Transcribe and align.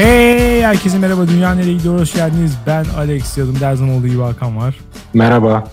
Hey 0.00 0.62
herkese 0.62 0.98
merhaba 0.98 1.28
Dünya 1.28 1.54
Nereye 1.54 1.72
Gidiyor 1.72 2.00
hoş 2.00 2.14
geldiniz. 2.14 2.58
Ben 2.66 2.84
Alex 2.84 3.38
yanımda 3.38 3.66
her 3.66 3.74
zaman 3.74 3.94
olduğu 3.94 4.08
gibi 4.08 4.20
Hakan 4.20 4.56
var. 4.56 4.74
Merhaba. 5.14 5.70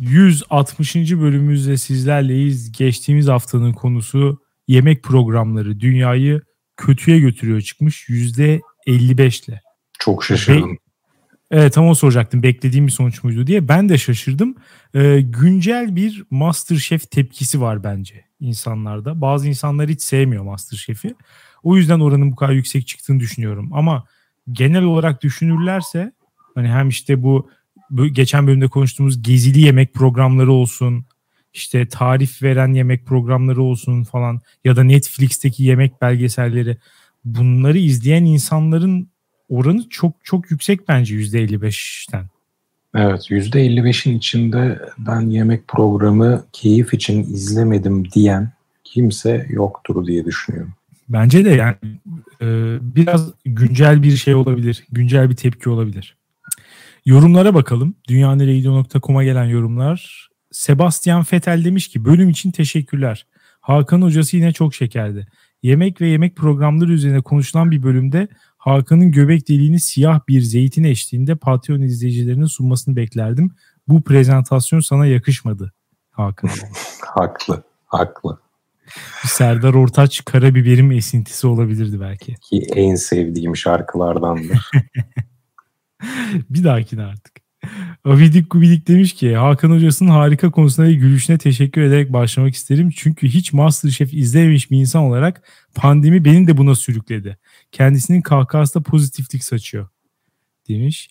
160. 0.00 0.96
bölümümüzde 0.96 1.76
sizlerleyiz. 1.76 2.72
Geçtiğimiz 2.72 3.28
haftanın 3.28 3.72
konusu 3.72 4.38
yemek 4.68 5.02
programları 5.02 5.80
dünyayı 5.80 6.40
kötüye 6.76 7.18
götürüyor 7.18 7.60
çıkmış 7.60 8.08
%55 8.08 9.48
ile. 9.48 9.60
Çok 9.98 10.24
şaşırdım. 10.24 10.72
Be- 10.72 10.78
evet 11.50 11.72
tam 11.72 11.88
o 11.88 11.94
soracaktım 11.94 12.42
beklediğim 12.42 12.86
bir 12.86 12.92
sonuç 12.92 13.24
muydu 13.24 13.46
diye. 13.46 13.68
Ben 13.68 13.88
de 13.88 13.98
şaşırdım. 13.98 14.54
Ee, 14.94 15.20
güncel 15.20 15.96
bir 15.96 16.24
Masterchef 16.30 17.10
tepkisi 17.10 17.60
var 17.60 17.84
bence 17.84 18.24
insanlarda. 18.40 19.20
Bazı 19.20 19.48
insanlar 19.48 19.88
hiç 19.88 20.02
sevmiyor 20.02 20.44
Masterchef'i. 20.44 21.14
O 21.62 21.76
yüzden 21.76 22.00
oranın 22.00 22.32
bu 22.32 22.36
kadar 22.36 22.52
yüksek 22.52 22.86
çıktığını 22.86 23.20
düşünüyorum. 23.20 23.70
Ama 23.72 24.04
genel 24.52 24.82
olarak 24.82 25.22
düşünürlerse 25.22 26.12
hani 26.54 26.68
hem 26.68 26.88
işte 26.88 27.22
bu, 27.22 27.50
geçen 28.12 28.46
bölümde 28.46 28.68
konuştuğumuz 28.68 29.22
gezili 29.22 29.60
yemek 29.60 29.94
programları 29.94 30.52
olsun, 30.52 31.04
işte 31.54 31.88
tarif 31.88 32.42
veren 32.42 32.72
yemek 32.72 33.06
programları 33.06 33.62
olsun 33.62 34.04
falan 34.04 34.40
ya 34.64 34.76
da 34.76 34.84
Netflix'teki 34.84 35.64
yemek 35.64 36.02
belgeselleri 36.02 36.76
bunları 37.24 37.78
izleyen 37.78 38.24
insanların 38.24 39.08
oranı 39.48 39.88
çok 39.88 40.12
çok 40.24 40.50
yüksek 40.50 40.88
bence 40.88 41.14
%55'ten. 41.14 42.26
Evet 42.94 43.30
%55'in 43.30 44.18
içinde 44.18 44.80
ben 44.98 45.20
yemek 45.20 45.68
programı 45.68 46.44
keyif 46.52 46.94
için 46.94 47.22
izlemedim 47.22 48.10
diyen 48.10 48.52
kimse 48.84 49.46
yoktur 49.50 50.06
diye 50.06 50.24
düşünüyorum. 50.24 50.72
Bence 51.10 51.44
de 51.44 51.50
yani 51.50 51.76
e, 52.40 52.78
biraz 52.80 53.30
güncel 53.44 54.02
bir 54.02 54.16
şey 54.16 54.34
olabilir. 54.34 54.86
Güncel 54.92 55.30
bir 55.30 55.36
tepki 55.36 55.70
olabilir. 55.70 56.16
Yorumlara 57.04 57.54
bakalım. 57.54 57.94
Dünyaneregidiyor.com'a 58.08 59.24
gelen 59.24 59.44
yorumlar. 59.44 60.28
Sebastian 60.50 61.22
Fetel 61.22 61.64
demiş 61.64 61.88
ki 61.88 62.04
bölüm 62.04 62.28
için 62.28 62.50
teşekkürler. 62.50 63.26
Hakan 63.60 64.02
hocası 64.02 64.36
yine 64.36 64.52
çok 64.52 64.74
şekerdi. 64.74 65.26
Yemek 65.62 66.00
ve 66.00 66.08
yemek 66.08 66.36
programları 66.36 66.92
üzerine 66.92 67.20
konuşulan 67.20 67.70
bir 67.70 67.82
bölümde 67.82 68.28
Hakan'ın 68.58 69.12
göbek 69.12 69.48
deliğini 69.48 69.80
siyah 69.80 70.20
bir 70.28 70.40
zeytin 70.40 70.84
eşliğinde 70.84 71.34
Patreon 71.34 71.80
izleyicilerinin 71.80 72.46
sunmasını 72.46 72.96
beklerdim. 72.96 73.54
Bu 73.88 74.02
prezentasyon 74.02 74.80
sana 74.80 75.06
yakışmadı 75.06 75.72
Hakan. 76.10 76.50
haklı, 77.00 77.62
haklı. 77.86 78.38
Serdar 79.26 79.74
Ortaç 79.74 80.24
Karabiberim 80.24 80.92
esintisi 80.92 81.46
olabilirdi 81.46 82.00
belki. 82.00 82.34
Ki 82.34 82.66
en 82.74 82.94
sevdiğim 82.94 83.56
şarkılardandır. 83.56 84.70
bir 86.50 86.64
dahakine 86.64 87.02
artık. 87.02 87.40
Avidik 88.04 88.50
Gubidik 88.50 88.88
demiş 88.88 89.12
ki 89.12 89.36
Hakan 89.36 89.70
hocasının 89.70 90.10
harika 90.10 90.50
konusuna 90.50 90.86
ve 90.86 90.92
gülüşüne 90.92 91.38
teşekkür 91.38 91.82
ederek 91.82 92.12
başlamak 92.12 92.54
isterim. 92.54 92.90
Çünkü 92.96 93.28
hiç 93.28 93.52
Masterchef 93.52 94.14
izlememiş 94.14 94.70
bir 94.70 94.78
insan 94.78 95.02
olarak 95.02 95.42
pandemi 95.74 96.24
beni 96.24 96.46
de 96.46 96.56
buna 96.56 96.74
sürükledi. 96.74 97.38
Kendisinin 97.72 98.22
kahkahası 98.22 98.74
da 98.74 98.82
pozitiflik 98.82 99.44
saçıyor 99.44 99.88
demiş. 100.68 101.10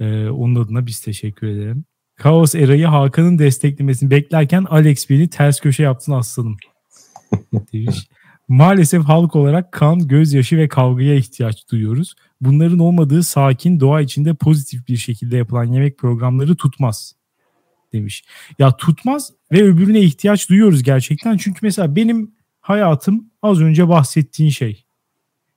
Ee, 0.00 0.28
onun 0.28 0.54
adına 0.64 0.86
biz 0.86 1.00
teşekkür 1.00 1.46
ederim. 1.46 1.84
Kaos 2.16 2.54
Era'yı 2.54 2.86
Hakan'ın 2.86 3.38
desteklemesini 3.38 4.10
beklerken 4.10 4.66
Alex 4.70 5.10
beni 5.10 5.30
ters 5.30 5.60
köşe 5.60 5.82
yaptın 5.82 6.12
aslanım 6.12 6.56
demiş. 7.52 8.08
Maalesef 8.48 9.04
halk 9.04 9.36
olarak 9.36 9.72
kan, 9.72 10.08
gözyaşı 10.08 10.56
ve 10.56 10.68
kavgaya 10.68 11.14
ihtiyaç 11.14 11.70
duyuyoruz. 11.70 12.14
Bunların 12.40 12.78
olmadığı 12.78 13.22
sakin, 13.22 13.80
doğa 13.80 14.00
içinde 14.00 14.34
pozitif 14.34 14.88
bir 14.88 14.96
şekilde 14.96 15.36
yapılan 15.36 15.64
yemek 15.64 15.98
programları 15.98 16.56
tutmaz 16.56 17.14
demiş. 17.92 18.24
Ya 18.58 18.76
tutmaz 18.76 19.32
ve 19.52 19.62
öbürüne 19.62 20.00
ihtiyaç 20.00 20.48
duyuyoruz 20.48 20.82
gerçekten. 20.82 21.36
Çünkü 21.36 21.58
mesela 21.62 21.96
benim 21.96 22.34
hayatım 22.60 23.30
az 23.42 23.60
önce 23.60 23.88
bahsettiğin 23.88 24.50
şey. 24.50 24.84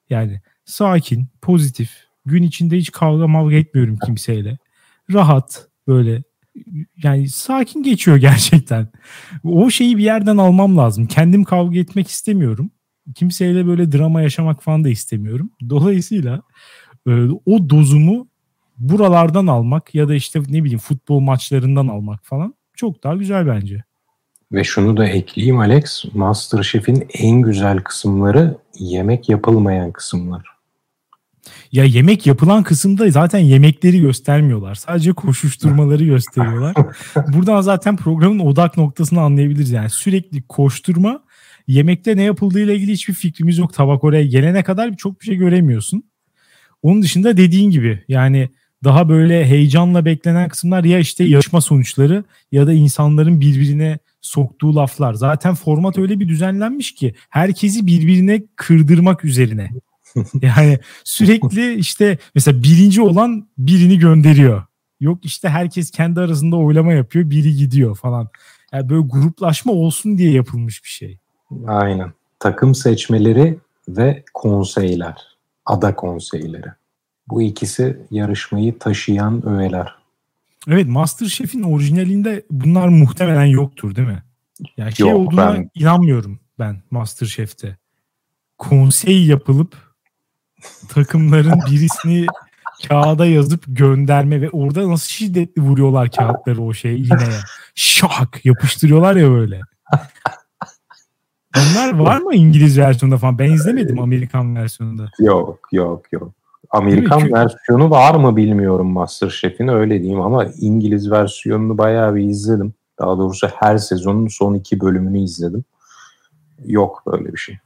Yani 0.09 0.41
sakin, 0.65 1.27
pozitif, 1.41 1.91
gün 2.25 2.43
içinde 2.43 2.77
hiç 2.77 2.91
kavga 2.91 3.27
mavga 3.27 3.55
etmiyorum 3.55 3.97
kimseyle. 4.05 4.57
Rahat, 5.13 5.67
böyle 5.87 6.23
yani 7.03 7.29
sakin 7.29 7.83
geçiyor 7.83 8.17
gerçekten. 8.27 8.87
O 9.43 9.69
şeyi 9.69 9.97
bir 9.97 10.03
yerden 10.03 10.37
almam 10.37 10.77
lazım. 10.77 11.07
Kendim 11.07 11.43
kavga 11.43 11.79
etmek 11.79 12.07
istemiyorum. 12.07 12.71
Kimseyle 13.15 13.67
böyle 13.67 13.91
drama 13.91 14.21
yaşamak 14.21 14.63
falan 14.63 14.83
da 14.83 14.89
istemiyorum. 14.89 15.49
Dolayısıyla 15.69 16.41
e, 17.07 17.11
o 17.45 17.69
dozumu 17.69 18.27
buralardan 18.77 19.47
almak 19.47 19.95
ya 19.95 20.07
da 20.07 20.15
işte 20.15 20.39
ne 20.49 20.63
bileyim 20.63 20.79
futbol 20.79 21.19
maçlarından 21.19 21.87
almak 21.87 22.25
falan 22.25 22.55
çok 22.75 23.03
daha 23.03 23.15
güzel 23.15 23.47
bence. 23.47 23.83
Ve 24.51 24.63
şunu 24.63 24.97
da 24.97 25.05
ekleyeyim 25.05 25.59
Alex, 25.59 26.05
Masterchef'in 26.13 27.07
en 27.13 27.41
güzel 27.41 27.79
kısımları 27.79 28.57
yemek 28.79 29.29
yapılmayan 29.29 29.91
kısımlar. 29.91 30.60
Ya 31.71 31.83
yemek 31.83 32.27
yapılan 32.27 32.63
kısımda 32.63 33.11
zaten 33.11 33.39
yemekleri 33.39 34.01
göstermiyorlar. 34.01 34.75
Sadece 34.75 35.13
koşuşturmaları 35.13 36.05
gösteriyorlar. 36.05 36.75
Buradan 37.27 37.61
zaten 37.61 37.97
programın 37.97 38.39
odak 38.39 38.77
noktasını 38.77 39.21
anlayabiliriz. 39.21 39.71
Yani 39.71 39.89
sürekli 39.89 40.41
koşturma, 40.41 41.23
yemekte 41.67 42.17
ne 42.17 42.23
yapıldığıyla 42.23 42.73
ilgili 42.73 42.93
hiçbir 42.93 43.13
fikrimiz 43.13 43.57
yok. 43.57 43.73
Tabak 43.73 44.03
oraya 44.03 44.25
gelene 44.25 44.63
kadar 44.63 44.97
çok 44.97 45.21
bir 45.21 45.25
şey 45.25 45.35
göremiyorsun. 45.35 46.03
Onun 46.81 47.01
dışında 47.01 47.37
dediğin 47.37 47.71
gibi 47.71 48.03
yani 48.07 48.49
daha 48.83 49.09
böyle 49.09 49.45
heyecanla 49.45 50.05
beklenen 50.05 50.49
kısımlar 50.49 50.83
ya 50.83 50.99
işte 50.99 51.23
yarışma 51.23 51.61
sonuçları 51.61 52.23
ya 52.51 52.67
da 52.67 52.73
insanların 52.73 53.41
birbirine 53.41 53.99
soktuğu 54.21 54.75
laflar. 54.75 55.13
Zaten 55.13 55.55
format 55.55 55.97
öyle 55.97 56.19
bir 56.19 56.27
düzenlenmiş 56.27 56.95
ki 56.95 57.15
herkesi 57.29 57.87
birbirine 57.87 58.43
kırdırmak 58.55 59.25
üzerine. 59.25 59.69
yani 60.41 60.79
sürekli 61.03 61.73
işte 61.73 62.17
mesela 62.35 62.63
birinci 62.63 63.01
olan 63.01 63.47
birini 63.57 63.99
gönderiyor. 63.99 64.63
Yok 64.99 65.25
işte 65.25 65.49
herkes 65.49 65.91
kendi 65.91 66.19
arasında 66.19 66.55
oylama 66.55 66.93
yapıyor, 66.93 67.29
biri 67.29 67.55
gidiyor 67.55 67.95
falan. 67.95 68.29
Yani 68.71 68.89
böyle 68.89 69.07
gruplaşma 69.07 69.73
olsun 69.73 70.17
diye 70.17 70.31
yapılmış 70.31 70.83
bir 70.83 70.89
şey. 70.89 71.17
Aynen. 71.67 72.13
Takım 72.39 72.75
seçmeleri 72.75 73.59
ve 73.87 74.23
konseyler. 74.33 75.15
Ada 75.65 75.95
konseyleri. 75.95 76.67
Bu 77.27 77.41
ikisi 77.41 77.97
yarışmayı 78.11 78.79
taşıyan 78.79 79.47
öğeler. 79.47 79.95
Evet 80.67 80.87
Masterchef'in 80.87 81.63
orijinalinde 81.63 82.45
bunlar 82.51 82.87
muhtemelen 82.87 83.45
yoktur 83.45 83.95
değil 83.95 84.07
mi? 84.07 84.23
Yani 84.77 84.95
şey 84.95 85.07
Yok, 85.07 85.19
olduğuna 85.19 85.53
ben... 85.53 85.69
inanmıyorum 85.75 86.39
ben 86.59 86.81
Masterchef'te. 86.91 87.77
Konsey 88.57 89.25
yapılıp 89.25 89.90
takımların 90.89 91.59
birisini 91.71 92.25
kağıda 92.87 93.25
yazıp 93.25 93.63
gönderme 93.67 94.41
ve 94.41 94.49
orada 94.49 94.89
nasıl 94.89 95.07
şiddetli 95.07 95.61
vuruyorlar 95.61 96.11
kağıtları 96.11 96.61
o 96.61 96.73
şeye 96.73 96.97
iğneye. 96.97 97.39
Şak 97.75 98.45
yapıştırıyorlar 98.45 99.15
ya 99.15 99.29
böyle. 99.29 99.61
Onlar 101.57 101.99
var 101.99 102.17
mı 102.17 102.35
İngiliz 102.35 102.79
versiyonunda 102.79 103.17
falan? 103.17 103.39
Ben 103.39 103.51
izlemedim 103.51 103.99
Amerikan 103.99 104.55
versiyonunda. 104.55 105.11
Yok 105.19 105.59
yok 105.71 106.13
yok. 106.13 106.31
Amerikan 106.69 107.31
versiyonu 107.31 107.89
var 107.89 108.15
mı 108.15 108.35
bilmiyorum 108.35 108.91
Masterchef'in 108.91 109.67
öyle 109.67 110.01
diyeyim 110.01 110.21
ama 110.21 110.45
İngiliz 110.45 111.11
versiyonunu 111.11 111.77
bayağı 111.77 112.15
bir 112.15 112.23
izledim. 112.23 112.73
Daha 112.99 113.17
doğrusu 113.17 113.47
her 113.47 113.77
sezonun 113.77 114.27
son 114.27 114.53
iki 114.53 114.79
bölümünü 114.79 115.19
izledim. 115.19 115.63
Yok 116.65 117.03
böyle 117.07 117.33
bir 117.33 117.37
şey. 117.37 117.57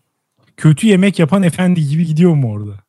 Kötü 0.57 0.88
yemek 0.88 1.19
yapan 1.19 1.44
efendi 1.44 1.88
gibi 1.88 2.06
gidiyor 2.06 2.33
mu 2.33 2.51
orada? 2.51 2.84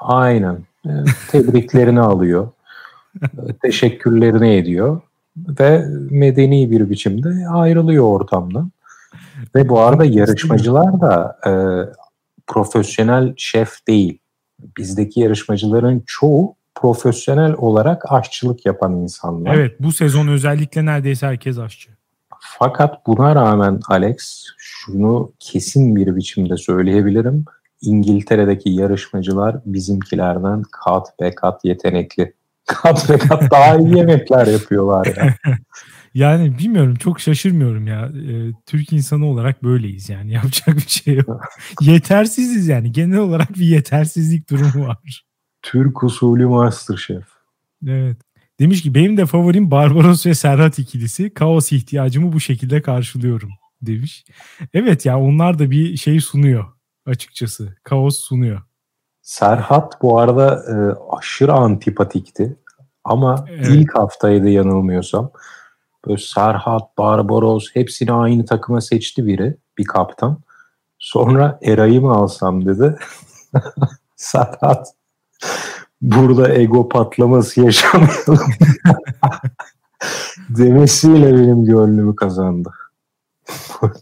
Aynen. 0.00 0.58
Ee, 0.86 0.90
tebriklerini 1.30 2.00
alıyor. 2.00 2.48
Teşekkürlerini 3.62 4.54
ediyor. 4.54 5.00
Ve 5.36 5.84
medeni 6.10 6.70
bir 6.70 6.90
biçimde 6.90 7.48
ayrılıyor 7.48 8.04
ortamdan. 8.04 8.70
Ve 9.54 9.68
bu 9.68 9.80
arada 9.80 10.04
yarışmacılar 10.04 11.00
da 11.00 11.38
e, 11.46 11.52
profesyonel 12.46 13.34
şef 13.36 13.86
değil. 13.88 14.18
Bizdeki 14.78 15.20
yarışmacıların 15.20 16.02
çoğu 16.06 16.54
profesyonel 16.74 17.52
olarak 17.52 18.12
aşçılık 18.12 18.66
yapan 18.66 18.92
insanlar. 18.92 19.54
Evet 19.54 19.76
bu 19.80 19.92
sezon 19.92 20.28
özellikle 20.28 20.86
neredeyse 20.86 21.26
herkes 21.26 21.58
aşçı. 21.58 21.90
Fakat 22.40 23.06
buna 23.06 23.34
rağmen 23.34 23.80
Alex 23.88 24.44
şunu 24.58 25.32
kesin 25.38 25.96
bir 25.96 26.16
biçimde 26.16 26.56
söyleyebilirim. 26.56 27.44
İngiltere'deki 27.82 28.70
yarışmacılar 28.70 29.56
bizimkilerden 29.66 30.62
kat 30.62 31.20
be 31.20 31.34
kat 31.34 31.64
yetenekli. 31.64 32.34
kat 32.66 33.10
ve 33.10 33.18
kat 33.18 33.50
daha 33.50 33.76
iyi 33.76 33.96
yemekler 33.96 34.46
yapıyorlar 34.46 35.06
ya. 35.06 35.34
Yani 36.14 36.58
bilmiyorum 36.58 36.94
çok 36.94 37.20
şaşırmıyorum 37.20 37.86
ya. 37.86 38.06
Ee, 38.06 38.52
Türk 38.66 38.92
insanı 38.92 39.26
olarak 39.26 39.62
böyleyiz 39.62 40.08
yani 40.08 40.32
yapacak 40.32 40.76
bir 40.76 40.88
şey 40.88 41.14
yok. 41.14 41.44
Yetersiziz 41.80 42.68
yani 42.68 42.92
genel 42.92 43.18
olarak 43.18 43.54
bir 43.54 43.66
yetersizlik 43.66 44.50
durumu 44.50 44.86
var. 44.86 45.24
Türk 45.62 46.04
usulü 46.04 46.46
Masterchef. 46.46 47.24
Evet. 47.86 48.16
Demiş 48.60 48.82
ki 48.82 48.94
benim 48.94 49.16
de 49.16 49.26
favorim 49.26 49.70
Barbaros 49.70 50.26
ve 50.26 50.34
Serhat 50.34 50.78
ikilisi. 50.78 51.34
Kaos 51.34 51.72
ihtiyacımı 51.72 52.32
bu 52.32 52.40
şekilde 52.40 52.82
karşılıyorum 52.82 53.50
demiş. 53.82 54.24
Evet 54.74 55.06
ya 55.06 55.18
onlar 55.20 55.58
da 55.58 55.70
bir 55.70 55.96
şey 55.96 56.20
sunuyor 56.20 56.64
açıkçası. 57.06 57.76
Kaos 57.84 58.20
sunuyor. 58.20 58.62
Serhat 59.22 60.02
bu 60.02 60.18
arada 60.18 60.64
e, 60.68 60.74
aşırı 61.16 61.52
antipatikti. 61.52 62.56
Ama 63.04 63.44
evet. 63.50 63.66
ilk 63.70 63.94
haftaydı 63.94 64.48
yanılmıyorsam. 64.48 65.30
Böyle 66.06 66.18
Serhat, 66.18 66.98
Barbaros 66.98 67.68
hepsini 67.74 68.12
aynı 68.12 68.44
takıma 68.44 68.80
seçti 68.80 69.26
biri. 69.26 69.56
Bir 69.78 69.84
kaptan. 69.84 70.38
Sonra 70.98 71.58
Eray'ı 71.62 72.00
mı 72.00 72.12
alsam 72.12 72.66
dedi. 72.66 72.98
Serhat 74.16 74.94
burada 76.02 76.54
ego 76.54 76.88
patlaması 76.88 77.60
yaşamayalım 77.60 78.38
demesiyle 80.48 81.34
benim 81.34 81.64
gönlümü 81.64 82.16
kazandı. 82.16 82.72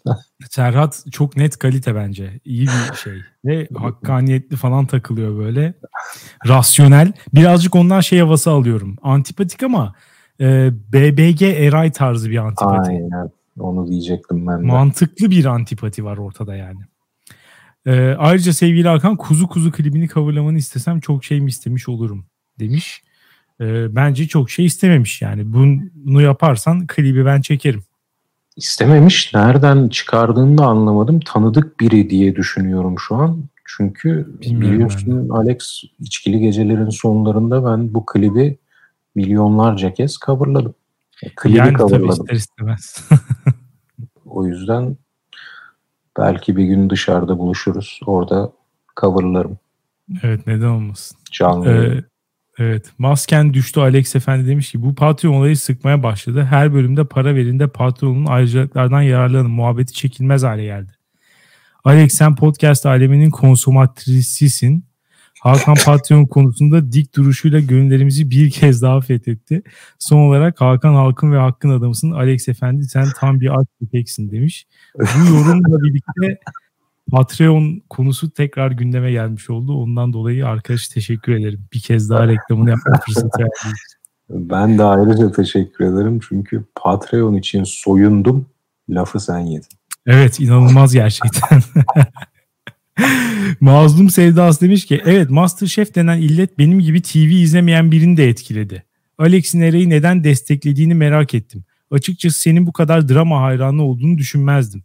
Serhat 0.51 1.05
çok 1.11 1.37
net 1.37 1.59
kalite 1.59 1.95
bence. 1.95 2.41
İyi 2.45 2.67
bir 2.67 2.97
şey. 2.97 3.13
Ve 3.45 3.69
hakkaniyetli 3.77 4.57
falan 4.57 4.87
takılıyor 4.87 5.39
böyle. 5.39 5.75
Rasyonel. 6.49 7.13
Birazcık 7.35 7.75
ondan 7.75 8.01
şey 8.01 8.19
havası 8.19 8.51
alıyorum. 8.51 8.97
Antipatik 9.03 9.63
ama 9.63 9.95
e, 10.41 10.71
BBG 10.93 11.43
Eray 11.43 11.93
tarzı 11.93 12.31
bir 12.31 12.37
antipati. 12.37 12.91
Aynen. 12.91 13.31
Onu 13.59 13.87
diyecektim 13.87 14.47
ben 14.47 14.59
de. 14.59 14.67
Mantıklı 14.67 15.31
bir 15.31 15.45
antipati 15.45 16.05
var 16.05 16.17
ortada 16.17 16.57
yani. 16.57 16.81
E, 17.87 18.15
ayrıca 18.19 18.53
sevgili 18.53 18.89
Hakan 18.89 19.17
kuzu 19.17 19.49
kuzu 19.49 19.73
klibini 19.73 20.09
coverlamanı 20.09 20.59
istesem 20.59 21.01
çok 21.01 21.25
şey 21.25 21.41
mi 21.41 21.49
istemiş 21.49 21.89
olurum 21.89 22.27
demiş. 22.59 23.03
E, 23.61 23.95
bence 23.97 24.29
çok 24.29 24.51
şey 24.51 24.65
istememiş 24.65 25.23
yani. 25.23 25.53
Bunu 25.53 26.23
yaparsan 26.23 26.87
klibi 26.87 27.27
ben 27.27 27.41
çekerim. 27.41 27.83
İstememiş. 28.61 29.35
Nereden 29.35 29.89
çıkardığını 29.89 30.59
da 30.59 30.67
anlamadım. 30.67 31.21
Tanıdık 31.21 31.81
biri 31.81 32.11
diye 32.11 32.37
düşünüyorum 32.37 32.95
şu 32.99 33.17
an. 33.17 33.45
Çünkü 33.65 34.27
Bilmiyorum 34.41 34.75
biliyorsun 34.75 35.11
yani. 35.11 35.33
Alex 35.33 35.83
içkili 36.01 36.41
gecelerin 36.41 36.89
sonlarında 36.89 37.65
ben 37.65 37.95
bu 37.95 38.07
klibi 38.07 38.59
milyonlarca 39.15 39.95
kez 39.95 40.19
coverladım. 40.27 40.75
Klibi 41.37 41.57
yani 41.57 41.77
coverladım. 41.77 42.09
tabii 42.09 42.13
ister 42.13 42.35
istemez. 42.35 43.09
o 44.27 44.47
yüzden 44.47 44.97
belki 46.19 46.57
bir 46.57 46.65
gün 46.65 46.91
dışarıda 46.91 47.39
buluşuruz. 47.39 48.01
Orada 48.07 48.53
coverlarım. 49.01 49.59
Evet 50.23 50.47
neden 50.47 50.67
olmasın. 50.69 51.19
Canlı. 51.33 51.71
Ee, 51.71 52.05
Evet. 52.61 52.93
Masken 52.99 53.55
düştü 53.55 53.81
Alex 53.81 54.17
Efendi 54.17 54.49
demiş 54.49 54.71
ki 54.71 54.83
bu 54.83 54.95
Patreon 54.95 55.35
olayı 55.35 55.57
sıkmaya 55.57 56.03
başladı. 56.03 56.47
Her 56.51 56.75
bölümde 56.75 57.05
para 57.05 57.35
verin 57.35 57.59
de 57.59 57.69
Patreon'un 57.69 58.27
ayrıcalıklardan 58.27 59.03
yararlanın. 59.03 59.51
Muhabbeti 59.51 59.93
çekilmez 59.93 60.43
hale 60.43 60.65
geldi. 60.65 60.93
Alex 61.85 62.15
sen 62.15 62.37
podcast 62.37 62.87
aleminin 62.87 63.31
konsumatrisisin. 63.31 64.85
Hakan 65.41 65.75
Patreon 65.85 66.27
konusunda 66.27 66.93
dik 66.93 67.17
duruşuyla 67.17 67.61
gönüllerimizi 67.61 68.31
bir 68.31 68.51
kez 68.51 68.83
daha 68.83 69.01
fethetti. 69.01 69.63
Son 69.99 70.19
olarak 70.19 70.61
Hakan 70.61 70.95
halkın 70.95 71.33
ve 71.33 71.39
hakkın 71.39 71.71
adamısın. 71.71 72.11
Alex 72.11 72.49
Efendi 72.49 72.85
sen 72.85 73.07
tam 73.17 73.41
bir 73.41 73.61
aç 73.61 73.67
köpeksin 73.81 74.33
demiş. 74.33 74.67
Bu 74.99 75.35
yorumla 75.35 75.83
birlikte 75.83 76.39
Patreon 77.11 77.83
konusu 77.91 78.31
tekrar 78.31 78.71
gündeme 78.71 79.11
gelmiş 79.11 79.51
oldu. 79.51 79.75
Ondan 79.75 80.13
dolayı 80.13 80.47
arkadaş 80.47 80.89
teşekkür 80.89 81.33
ederim. 81.33 81.61
Bir 81.73 81.81
kez 81.81 82.11
daha 82.11 82.29
reklamını 82.29 82.71
yapma 82.71 83.01
fırsatı 83.07 83.39
verdiğiniz 83.39 83.81
Ben 84.31 84.79
de 84.79 84.85
ayrıca 84.85 85.33
teşekkür 85.33 85.85
ederim. 85.85 86.21
Çünkü 86.29 86.65
Patreon 86.75 87.35
için 87.35 87.65
soyundum. 87.65 88.47
Lafı 88.89 89.21
sen 89.21 89.39
yedin. 89.39 89.69
Evet 90.07 90.41
inanılmaz 90.41 90.93
gerçekten. 90.93 91.63
Mazlum 93.61 94.11
Sevdası 94.11 94.61
demiş 94.61 94.87
ki 94.87 95.03
evet 95.05 95.31
Masterchef 95.31 95.95
denen 95.95 96.19
illet 96.19 96.59
benim 96.59 96.81
gibi 96.81 97.03
TV 97.03 97.19
izlemeyen 97.19 97.91
birini 97.91 98.17
de 98.17 98.29
etkiledi. 98.29 98.85
Alex'in 99.19 99.61
Eray'ı 99.61 99.91
neden 99.91 100.25
desteklediğini 100.25 100.95
merak 100.95 101.35
ettim. 101.35 101.65
Açıkçası 101.91 102.41
senin 102.41 102.67
bu 102.67 102.73
kadar 102.73 103.09
drama 103.09 103.43
hayranı 103.43 103.83
olduğunu 103.83 104.19
düşünmezdim. 104.19 104.83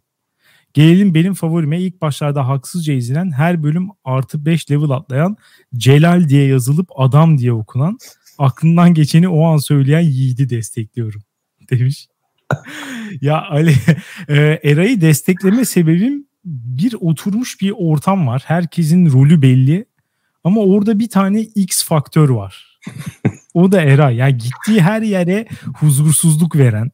Gelelim 0.76 1.14
benim 1.14 1.34
favorime 1.34 1.80
ilk 1.80 2.02
başlarda 2.02 2.48
haksızca 2.48 2.92
izlenen 2.92 3.32
her 3.32 3.62
bölüm 3.62 3.88
artı 4.04 4.46
5 4.46 4.70
level 4.70 4.90
atlayan 4.90 5.36
Celal 5.76 6.28
diye 6.28 6.46
yazılıp 6.46 6.88
adam 6.96 7.38
diye 7.38 7.52
okunan 7.52 7.98
aklından 8.38 8.94
geçeni 8.94 9.28
o 9.28 9.46
an 9.46 9.56
söyleyen 9.56 10.00
Yiğit'i 10.00 10.50
destekliyorum 10.50 11.22
demiş. 11.70 12.08
ya 13.20 13.42
Ali 13.42 13.74
e, 14.28 14.60
Eray'ı 14.64 15.00
destekleme 15.00 15.64
sebebim 15.64 16.26
bir 16.44 16.94
oturmuş 17.00 17.60
bir 17.60 17.72
ortam 17.76 18.26
var. 18.26 18.42
Herkesin 18.46 19.12
rolü 19.12 19.42
belli. 19.42 19.84
Ama 20.44 20.60
orada 20.60 20.98
bir 20.98 21.08
tane 21.08 21.40
X 21.40 21.84
faktör 21.84 22.28
var. 22.28 22.78
o 23.54 23.72
da 23.72 23.82
Eray. 23.82 24.16
Yani 24.16 24.38
gittiği 24.38 24.82
her 24.82 25.02
yere 25.02 25.46
huzursuzluk 25.74 26.56
veren. 26.56 26.90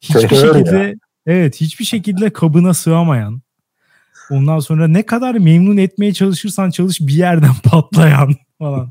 Hiçbir 0.00 0.36
şekilde 0.36 0.76
ya. 0.76 0.94
Evet 1.26 1.60
hiçbir 1.60 1.84
şekilde 1.84 2.32
kabına 2.32 2.74
sığamayan. 2.74 3.42
Ondan 4.30 4.58
sonra 4.58 4.88
ne 4.88 5.06
kadar 5.06 5.34
memnun 5.34 5.76
etmeye 5.76 6.12
çalışırsan 6.12 6.70
çalış 6.70 7.00
bir 7.00 7.14
yerden 7.14 7.54
patlayan 7.64 8.34
falan. 8.58 8.90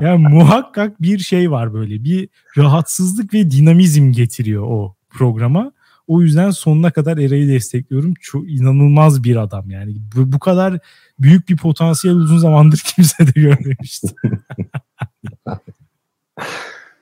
yani 0.00 0.28
muhakkak 0.28 1.02
bir 1.02 1.18
şey 1.18 1.50
var 1.50 1.74
böyle. 1.74 2.04
Bir 2.04 2.28
rahatsızlık 2.56 3.34
ve 3.34 3.50
dinamizm 3.50 4.12
getiriyor 4.12 4.62
o 4.62 4.96
programa. 5.10 5.72
O 6.06 6.22
yüzden 6.22 6.50
sonuna 6.50 6.90
kadar 6.90 7.18
Eray'ı 7.18 7.48
destekliyorum. 7.48 8.14
Çok 8.20 8.50
inanılmaz 8.50 9.24
bir 9.24 9.36
adam 9.36 9.70
yani. 9.70 9.96
Bu, 10.16 10.32
bu 10.32 10.38
kadar 10.38 10.78
büyük 11.18 11.48
bir 11.48 11.56
potansiyel 11.56 12.16
uzun 12.16 12.38
zamandır 12.38 12.82
kimse 12.96 13.26
de 13.26 13.30
görmemişti. 13.34 14.06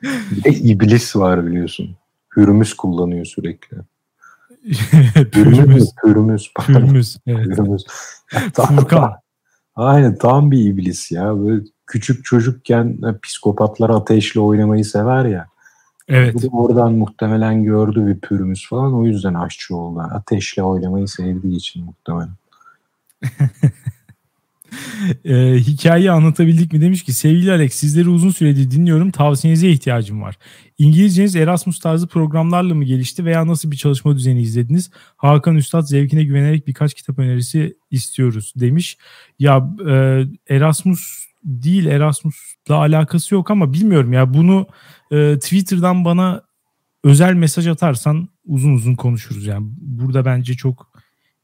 bir 0.02 0.44
de 0.44 0.50
iblis 0.50 1.16
var 1.16 1.46
biliyorsun. 1.46 1.96
Hürmüz 2.36 2.74
kullanıyor 2.74 3.24
sürekli. 3.24 3.76
Pürmüz. 5.32 5.92
Pürmüz. 6.04 6.52
Pürmüz. 6.66 7.18
Evet. 7.26 7.56
Pürmüz. 7.56 7.86
Furkan. 8.54 9.12
Aynen 9.74 10.18
tam 10.18 10.50
bir 10.50 10.64
iblis 10.64 11.12
ya. 11.12 11.40
Böyle 11.40 11.62
küçük 11.86 12.24
çocukken 12.24 12.98
psikopatlar 13.22 13.90
ateşle 13.90 14.40
oynamayı 14.40 14.84
sever 14.84 15.24
ya. 15.24 15.46
Evet. 16.08 16.34
Bu 16.34 16.64
oradan 16.64 16.92
muhtemelen 16.92 17.64
gördü 17.64 18.06
bir 18.06 18.20
pürmüz 18.20 18.68
falan. 18.68 18.94
O 18.94 19.04
yüzden 19.04 19.34
aşçı 19.34 19.76
oldu. 19.76 20.00
Ateşle 20.00 20.62
oynamayı 20.62 21.08
sevdiği 21.08 21.56
için 21.56 21.84
muhtemelen. 21.84 22.30
e, 25.24 25.54
hikayeyi 25.54 26.10
anlatabildik 26.10 26.72
mi 26.72 26.80
demiş 26.80 27.02
ki 27.02 27.12
sevgili 27.12 27.52
Alex 27.52 27.74
sizleri 27.74 28.08
uzun 28.08 28.30
süredir 28.30 28.70
dinliyorum 28.70 29.10
tavsiyenize 29.10 29.68
ihtiyacım 29.68 30.22
var. 30.22 30.38
İngilizceniz 30.78 31.36
Erasmus 31.36 31.78
tarzı 31.78 32.06
programlarla 32.06 32.74
mı 32.74 32.84
gelişti 32.84 33.24
veya 33.24 33.46
nasıl 33.46 33.70
bir 33.70 33.76
çalışma 33.76 34.16
düzeni 34.16 34.42
izlediniz? 34.42 34.90
Hakan 35.16 35.56
Üstad 35.56 35.82
zevkine 35.82 36.24
güvenerek 36.24 36.66
birkaç 36.66 36.94
kitap 36.94 37.18
önerisi 37.18 37.76
istiyoruz 37.90 38.52
demiş. 38.56 38.98
Ya 39.38 39.68
e, 39.88 40.24
Erasmus 40.48 41.26
değil 41.44 41.86
Erasmus'la 41.86 42.74
alakası 42.74 43.34
yok 43.34 43.50
ama 43.50 43.72
bilmiyorum 43.72 44.12
ya 44.12 44.34
bunu 44.34 44.66
e, 45.10 45.38
Twitter'dan 45.38 46.04
bana 46.04 46.42
özel 47.04 47.34
mesaj 47.34 47.66
atarsan 47.66 48.28
uzun 48.44 48.74
uzun 48.74 48.94
konuşuruz 48.94 49.46
yani. 49.46 49.66
Burada 49.76 50.24
bence 50.24 50.54
çok 50.54 50.91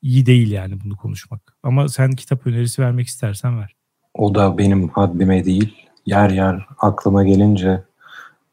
iyi 0.02 0.26
değil 0.26 0.50
yani 0.50 0.80
bunu 0.84 0.96
konuşmak. 0.96 1.40
Ama 1.62 1.88
sen 1.88 2.10
kitap 2.10 2.46
önerisi 2.46 2.82
vermek 2.82 3.06
istersen 3.06 3.60
ver. 3.60 3.74
O 4.14 4.34
da 4.34 4.58
benim 4.58 4.88
haddime 4.88 5.44
değil. 5.44 5.76
Yer 6.06 6.30
yer 6.30 6.66
aklıma 6.78 7.24
gelince 7.24 7.82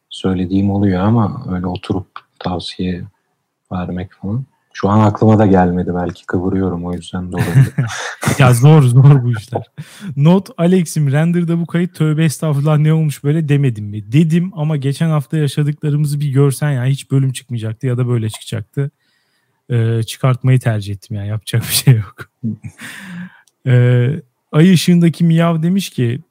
söylediğim 0.09 0.71
oluyor 0.71 1.01
ama 1.01 1.45
öyle 1.49 1.67
oturup 1.67 2.07
tavsiye 2.39 3.03
vermek 3.71 4.13
falan. 4.13 4.45
Şu 4.73 4.89
an 4.89 4.99
aklıma 4.99 5.39
da 5.39 5.45
gelmedi 5.45 5.91
belki 5.95 6.25
kıvırıyorum 6.25 6.85
o 6.85 6.93
yüzden 6.93 7.31
de 7.31 7.37
ya 8.39 8.53
zor 8.53 8.83
zor 8.83 9.23
bu 9.23 9.31
işler. 9.31 9.63
Not 10.15 10.49
Alex'im 10.57 11.11
render'da 11.11 11.59
bu 11.59 11.65
kayıt 11.65 11.95
tövbe 11.95 12.23
estağfurullah 12.23 12.77
ne 12.77 12.93
olmuş 12.93 13.23
böyle 13.23 13.49
demedim 13.49 13.85
mi? 13.85 14.11
Dedim 14.11 14.51
ama 14.55 14.77
geçen 14.77 15.09
hafta 15.09 15.37
yaşadıklarımızı 15.37 16.19
bir 16.19 16.29
görsen 16.29 16.71
ya 16.71 16.85
hiç 16.85 17.11
bölüm 17.11 17.31
çıkmayacaktı 17.31 17.87
ya 17.87 17.97
da 17.97 18.07
böyle 18.07 18.29
çıkacaktı 18.29 18.91
e, 19.69 20.03
çıkartmayı 20.03 20.59
tercih 20.59 20.93
ettim 20.93 21.17
yani 21.17 21.27
yapacak 21.27 21.61
bir 21.61 21.73
şey 21.73 21.93
yok. 21.93 22.31
e, 23.67 24.07
Ay 24.51 24.73
ışığındaki 24.73 25.23
Miyav 25.23 25.63
demiş 25.63 25.89
ki 25.89 26.21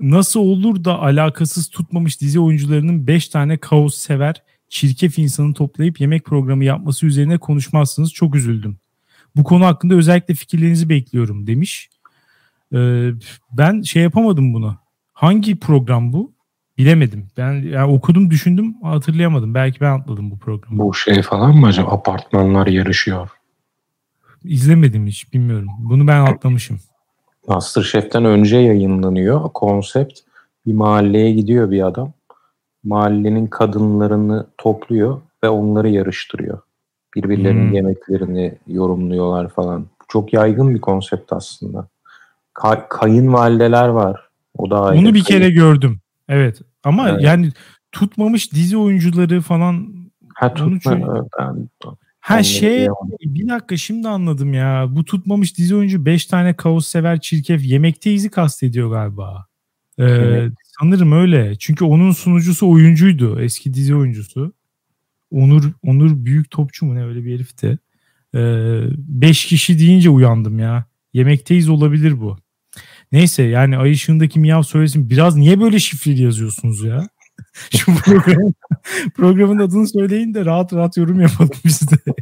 Nasıl 0.00 0.40
olur 0.40 0.84
da 0.84 0.98
alakasız 0.98 1.68
tutmamış 1.68 2.20
dizi 2.20 2.40
oyuncularının 2.40 3.06
5 3.06 3.28
tane 3.28 3.56
kaos 3.56 3.94
sever, 3.94 4.42
çirkef 4.68 5.18
insanı 5.18 5.54
toplayıp 5.54 6.00
yemek 6.00 6.24
programı 6.24 6.64
yapması 6.64 7.06
üzerine 7.06 7.38
konuşmazsınız. 7.38 8.12
Çok 8.12 8.34
üzüldüm. 8.34 8.76
Bu 9.36 9.44
konu 9.44 9.64
hakkında 9.64 9.94
özellikle 9.94 10.34
fikirlerinizi 10.34 10.88
bekliyorum 10.88 11.46
demiş. 11.46 11.90
Ee, 12.74 13.10
ben 13.52 13.82
şey 13.82 14.02
yapamadım 14.02 14.54
bunu. 14.54 14.78
Hangi 15.12 15.58
program 15.58 16.12
bu? 16.12 16.33
Bilemedim. 16.78 17.28
Ben 17.36 17.52
yani 17.52 17.92
okudum 17.92 18.30
düşündüm 18.30 18.74
hatırlayamadım. 18.82 19.54
Belki 19.54 19.80
ben 19.80 19.98
atladım 19.98 20.30
bu 20.30 20.38
programı. 20.38 20.78
Bu 20.78 20.94
şey 20.94 21.22
falan 21.22 21.56
mı 21.56 21.66
acaba? 21.66 21.90
Apartmanlar 21.90 22.66
yarışıyor. 22.66 23.28
İzlemedim 24.44 25.06
hiç 25.06 25.32
bilmiyorum. 25.32 25.68
Bunu 25.78 26.06
ben 26.06 26.20
atlamışım. 26.20 26.78
Masterchef'ten 27.48 28.24
önce 28.24 28.56
yayınlanıyor. 28.56 29.52
Konsept 29.54 30.20
bir 30.66 30.72
mahalleye 30.72 31.32
gidiyor 31.32 31.70
bir 31.70 31.86
adam. 31.86 32.12
Mahallenin 32.84 33.46
kadınlarını 33.46 34.46
topluyor 34.58 35.20
ve 35.44 35.48
onları 35.48 35.88
yarıştırıyor. 35.88 36.58
Birbirlerinin 37.16 37.66
hmm. 37.66 37.74
yemeklerini 37.74 38.54
yorumluyorlar 38.66 39.48
falan. 39.48 39.86
Çok 40.08 40.32
yaygın 40.32 40.74
bir 40.74 40.80
konsept 40.80 41.32
aslında. 41.32 41.88
Ka- 42.54 42.88
kayınvalideler 42.88 43.88
var. 43.88 44.28
O 44.58 44.70
da 44.70 44.82
ayrı. 44.82 45.02
Bunu 45.02 45.14
bir 45.14 45.24
kere 45.24 45.50
gördüm. 45.50 46.00
Evet. 46.28 46.60
Ama 46.84 47.10
evet. 47.10 47.22
yani 47.22 47.52
tutmamış 47.92 48.52
dizi 48.52 48.76
oyuncuları 48.76 49.40
falan 49.40 49.94
ha, 50.34 50.54
tutma, 50.54 50.78
çünkü... 50.82 51.06
ben, 51.40 51.68
Ha 52.24 52.42
şey 52.42 52.88
bir 53.20 53.48
dakika 53.48 53.76
şimdi 53.76 54.08
anladım 54.08 54.54
ya. 54.54 54.86
Bu 54.90 55.04
tutmamış 55.04 55.58
dizi 55.58 55.76
oyuncu 55.76 56.04
5 56.06 56.26
tane 56.26 56.56
kaos 56.56 56.86
sever 56.86 57.20
çirkef 57.20 57.64
yemekteyiz'i 57.64 58.30
kastediyor 58.30 58.90
galiba. 58.90 59.46
Ee, 59.98 60.04
evet. 60.04 60.52
Sanırım 60.80 61.12
öyle. 61.12 61.54
Çünkü 61.58 61.84
onun 61.84 62.12
sunucusu 62.12 62.70
oyuncuydu. 62.70 63.40
Eski 63.40 63.74
dizi 63.74 63.94
oyuncusu. 63.94 64.52
Onur 65.30 65.72
Onur 65.82 66.24
büyük 66.24 66.50
topçu 66.50 66.86
mu 66.86 66.94
ne 66.94 67.04
öyle 67.04 67.24
bir 67.24 67.34
herifti. 67.34 67.78
5 68.34 69.44
ee, 69.44 69.48
kişi 69.48 69.78
deyince 69.78 70.10
uyandım 70.10 70.58
ya. 70.58 70.84
Yemekteyiz 71.12 71.68
olabilir 71.68 72.20
bu. 72.20 72.36
Neyse 73.12 73.42
yani 73.42 73.78
ay 73.78 73.92
ışığındaki 73.92 74.40
miyav 74.40 74.62
söylesin. 74.62 75.10
Biraz 75.10 75.36
niye 75.36 75.60
böyle 75.60 75.78
şifreli 75.78 76.22
yazıyorsunuz 76.22 76.84
ya? 76.84 77.08
Şu 77.70 77.94
program, 77.94 78.52
programın 79.16 79.58
adını 79.58 79.88
söyleyin 79.88 80.34
de 80.34 80.44
rahat 80.44 80.72
rahat 80.72 80.96
yorum 80.96 81.20
yapalım 81.20 81.50
biz 81.64 81.90
de. 81.90 81.96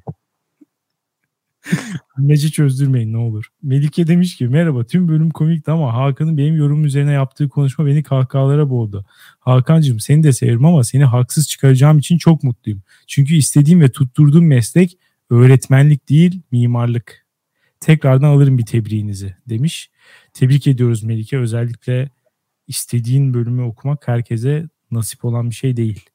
Bilmece 2.19 2.49
çözdürmeyin 2.49 3.13
ne 3.13 3.17
olur. 3.17 3.45
Melike 3.63 4.07
demiş 4.07 4.37
ki 4.37 4.49
merhaba 4.49 4.85
tüm 4.85 5.09
bölüm 5.09 5.31
komikti 5.31 5.71
ama 5.71 5.95
Hakan'ın 5.95 6.39
benim 6.39 6.57
yorumum 6.57 6.85
üzerine 6.85 7.13
yaptığı 7.13 7.49
konuşma 7.49 7.87
beni 7.87 8.03
kahkahalara 8.03 8.71
boğdu. 8.71 9.05
Hakan'cığım 9.41 10.01
seni 10.01 10.23
de 10.23 10.33
seviyorum 10.33 10.65
ama 10.65 10.85
seni 10.85 11.05
haksız 11.05 11.49
çıkaracağım 11.49 11.99
için 11.99 12.19
çok 12.19 12.43
mutluyum. 12.43 12.83
Çünkü 13.07 13.35
istediğim 13.35 13.81
ve 13.81 13.89
tutturduğum 13.89 14.47
meslek 14.47 14.99
öğretmenlik 15.31 16.09
değil 16.09 16.41
mimarlık. 16.53 17.27
Tekrardan 17.81 18.29
alırım 18.29 18.59
bir 18.59 18.67
tebriğinizi 18.67 19.35
demiş. 19.49 19.91
Tebrik 20.33 20.67
ediyoruz 20.67 21.05
Melike. 21.05 21.39
Özellikle 21.39 22.11
istediğin 22.69 23.35
bölümü 23.35 23.63
okumak 23.63 24.09
herkese 24.09 24.69
nasip 24.91 25.25
olan 25.25 25.51
bir 25.51 25.55
şey 25.55 25.77
değil. 25.77 26.11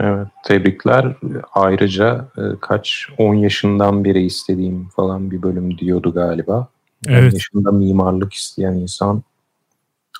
Evet, 0.00 0.28
tebrikler. 0.44 1.16
Ayrıca 1.52 2.28
e, 2.38 2.42
kaç 2.60 3.08
10 3.18 3.34
yaşından 3.34 4.04
beri 4.04 4.24
istediğim 4.24 4.88
falan 4.88 5.30
bir 5.30 5.42
bölüm 5.42 5.78
diyordu 5.78 6.14
galiba. 6.14 6.68
Evet. 7.08 7.32
10 7.32 7.36
yaşında 7.36 7.72
mimarlık 7.72 8.34
isteyen 8.34 8.72
insan 8.72 9.22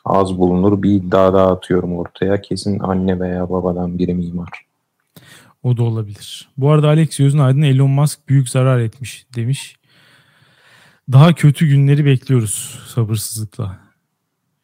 az 0.05 0.39
bulunur. 0.39 0.83
Bir 0.83 0.91
iddia 0.91 1.35
daha 1.35 1.53
atıyorum 1.53 1.99
ortaya. 1.99 2.41
Kesin 2.41 2.79
anne 2.79 3.21
veya 3.21 3.51
babadan 3.51 3.99
biri 3.99 4.15
mimar. 4.15 4.67
O 5.63 5.77
da 5.77 5.83
olabilir. 5.83 6.49
Bu 6.57 6.71
arada 6.71 6.89
Alex 6.89 7.21
Aydın 7.21 7.63
Elon 7.63 7.91
Musk 7.91 8.29
büyük 8.29 8.49
zarar 8.49 8.79
etmiş 8.79 9.27
demiş. 9.37 9.77
Daha 11.13 11.35
kötü 11.35 11.67
günleri 11.67 12.05
bekliyoruz 12.05 12.81
sabırsızlıkla. 12.95 13.79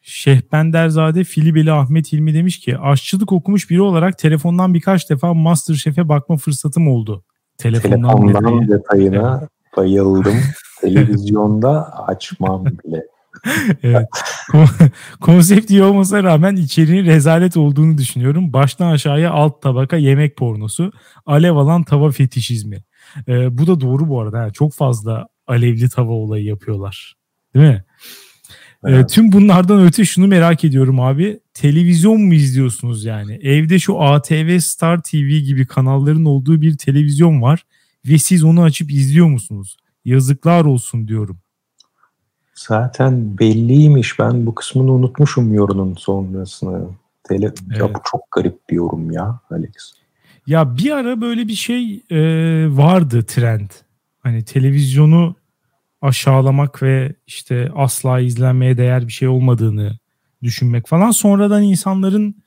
Şehbenderzade 0.01 1.23
Filibeli 1.23 1.71
Ahmet 1.71 2.13
Hilmi 2.13 2.33
demiş 2.33 2.59
ki 2.59 2.77
aşçılık 2.77 3.31
okumuş 3.31 3.69
biri 3.69 3.81
olarak 3.81 4.17
telefondan 4.17 4.73
birkaç 4.73 5.09
defa 5.09 5.33
Masterchef'e 5.33 6.09
bakma 6.09 6.37
fırsatım 6.37 6.87
oldu. 6.87 7.23
Telefondan, 7.57 8.27
Telefondan 8.27 8.67
detayına 8.67 9.39
evet. 9.39 9.49
bayıldım. 9.77 10.35
Televizyonda 10.81 12.07
açmam 12.07 12.65
bile. 12.65 13.03
evet. 13.83 14.07
Konsept 15.21 15.69
iyi 15.69 15.83
olmasına 15.83 16.23
rağmen 16.23 16.55
içeriğin 16.55 17.05
rezalet 17.05 17.57
olduğunu 17.57 17.97
düşünüyorum. 17.97 18.53
Baştan 18.53 18.91
aşağıya 18.91 19.31
alt 19.31 19.61
tabaka 19.61 19.97
yemek 19.97 20.37
pornosu. 20.37 20.91
Alev 21.25 21.55
alan 21.55 21.83
tava 21.83 22.11
fetişizmi. 22.11 22.83
Ee, 23.27 23.57
bu 23.57 23.67
da 23.67 23.81
doğru 23.81 24.09
bu 24.09 24.21
arada. 24.21 24.51
Çok 24.51 24.73
fazla 24.73 25.27
alevli 25.47 25.89
tava 25.89 26.11
olayı 26.11 26.45
yapıyorlar. 26.45 27.15
Değil 27.55 27.65
mi? 27.65 27.83
Ee, 28.85 28.91
evet. 28.91 29.03
E, 29.03 29.07
tüm 29.07 29.31
bunlardan 29.31 29.85
öte 29.85 30.05
şunu 30.05 30.27
merak 30.27 30.63
ediyorum 30.63 30.99
abi. 30.99 31.39
Televizyon 31.53 32.21
mu 32.21 32.33
izliyorsunuz 32.33 33.05
yani? 33.05 33.33
Evde 33.33 33.79
şu 33.79 34.01
ATV 34.01 34.59
Star 34.59 35.01
TV 35.01 35.37
gibi 35.37 35.65
kanalların 35.65 36.25
olduğu 36.25 36.61
bir 36.61 36.77
televizyon 36.77 37.41
var 37.41 37.65
ve 38.07 38.17
siz 38.17 38.43
onu 38.43 38.63
açıp 38.63 38.91
izliyor 38.91 39.27
musunuz? 39.27 39.77
Yazıklar 40.05 40.65
olsun 40.65 41.07
diyorum. 41.07 41.37
Zaten 42.55 43.37
belliymiş. 43.39 44.19
Ben 44.19 44.45
bu 44.45 44.55
kısmını 44.55 44.91
unutmuşum 44.91 45.53
yorunun 45.53 45.93
sonrasını. 45.93 46.87
Tele 47.23 47.45
evet. 47.45 47.79
Ya 47.79 47.93
bu 47.93 47.99
çok 48.11 48.31
garip 48.31 48.69
bir 48.69 48.75
yorum 48.75 49.11
ya 49.11 49.39
Alex. 49.49 49.93
Ya 50.47 50.77
bir 50.77 50.91
ara 50.91 51.21
böyle 51.21 51.47
bir 51.47 51.55
şey 51.55 52.03
e, 52.11 52.17
vardı 52.77 53.23
trend. 53.27 53.69
Hani 54.23 54.45
televizyonu 54.45 55.35
aşağılamak 56.01 56.83
ve 56.83 57.15
işte 57.27 57.69
asla 57.75 58.19
izlenmeye 58.19 58.77
değer 58.77 59.07
bir 59.07 59.11
şey 59.11 59.27
olmadığını 59.27 59.99
düşünmek 60.43 60.87
falan. 60.87 61.11
Sonradan 61.11 61.63
insanların 61.63 62.43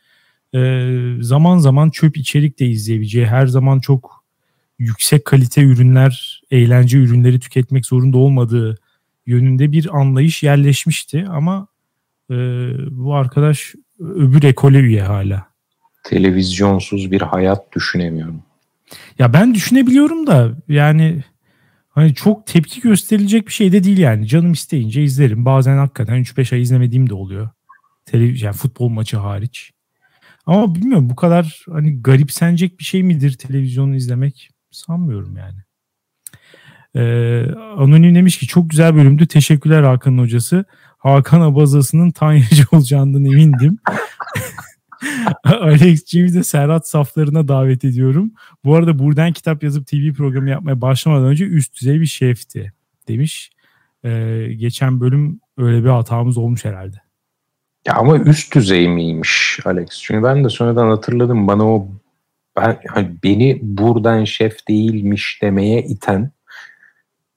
e, 0.55 0.91
zaman 1.21 1.59
zaman 1.59 1.91
çöp 1.91 2.17
içerik 2.17 2.61
de 2.61 2.67
izleyebileceği, 2.67 3.27
her 3.27 3.47
zaman 3.47 3.79
çok 3.81 4.25
yüksek 4.79 5.25
kalite 5.25 5.63
ürünler, 5.63 6.43
eğlence 6.51 6.99
ürünleri 6.99 7.41
tüketmek 7.41 7.87
zorunda 7.87 8.19
olmadığı 8.19 8.79
yönünde 9.27 9.73
bir 9.73 9.99
anlayış 10.01 10.43
yerleşmişti 10.43 11.27
ama 11.29 11.67
e, 12.31 12.35
bu 12.91 13.15
arkadaş 13.15 13.75
öbür 14.01 14.43
ekole 14.43 14.79
üye 14.79 15.03
hala. 15.03 15.47
Televizyonsuz 16.05 17.11
bir 17.11 17.21
hayat 17.21 17.73
düşünemiyorum. 17.73 18.43
Ya 19.19 19.33
ben 19.33 19.55
düşünebiliyorum 19.55 20.27
da 20.27 20.53
yani 20.69 21.25
hani 21.97 22.15
çok 22.15 22.47
tepki 22.47 22.81
gösterilecek 22.81 23.47
bir 23.47 23.53
şey 23.53 23.73
de 23.73 23.85
değil 23.85 23.99
yani. 23.99 24.27
Canım 24.27 24.53
isteyince 24.53 25.03
izlerim. 25.03 25.45
Bazen 25.45 25.77
hakikaten 25.77 26.23
3-5 26.23 26.55
ay 26.55 26.63
izlemediğim 26.63 27.11
de 27.11 27.15
oluyor. 27.15 27.49
Televizyon 28.05 28.47
yani 28.47 28.57
futbol 28.57 28.89
maçı 28.89 29.17
hariç. 29.17 29.73
Ama 30.47 30.75
bilmiyorum 30.75 31.11
bu 31.11 31.17
kadar 31.17 31.65
hani 31.73 32.03
garipsenecek 32.03 32.79
bir 32.79 32.85
şey 32.85 33.03
midir 33.03 33.33
televizyonu 33.33 33.97
izlemek? 33.97 34.51
Sanmıyorum 34.71 35.37
yani. 35.37 35.59
Ee, 36.95 37.47
Anonim 37.77 38.15
demiş 38.15 38.39
ki 38.39 38.47
çok 38.47 38.71
güzel 38.71 38.95
bölümdü. 38.95 39.27
Teşekkürler 39.27 39.83
Hakan'ın 39.83 40.19
hocası. 40.19 40.65
Hakan 40.99 41.41
Abazası'nın 41.41 42.11
tanyacı 42.11 42.65
olacağından 42.73 43.25
emindim. 43.25 43.79
Alex 45.45 46.07
James'i 46.07 46.35
de 46.35 46.45
Serhat 46.45 46.89
saflarına 46.89 47.49
davet 47.49 47.85
ediyorum. 47.85 48.33
Bu 48.65 48.75
arada 48.75 48.99
buradan 48.99 49.33
kitap 49.33 49.63
yazıp 49.63 49.87
TV 49.87 50.13
programı 50.13 50.51
yapmaya 50.51 50.81
başlamadan 50.81 51.27
önce 51.27 51.45
üst 51.45 51.81
düzey 51.81 52.01
bir 52.01 52.07
şefti 52.07 52.73
demiş. 53.09 53.51
Ee, 54.05 54.49
geçen 54.57 55.01
bölüm 55.01 55.41
öyle 55.59 55.85
bir 55.85 55.89
hatamız 55.89 56.39
olmuş 56.39 56.65
herhalde. 56.65 56.97
Ya 57.87 57.95
ama 57.95 58.19
üst 58.19 58.55
düzey 58.55 58.89
miymiş 58.89 59.59
Alex? 59.65 59.89
Çünkü 60.03 60.23
ben 60.25 60.45
de 60.45 60.49
sonradan 60.49 60.89
hatırladım 60.89 61.49
bana 61.49 61.69
o 61.69 61.89
ben 62.57 62.79
hani 62.89 63.11
beni 63.25 63.59
buradan 63.63 64.25
şef 64.25 64.69
değilmiş 64.69 65.39
demeye 65.43 65.83
iten 65.83 66.31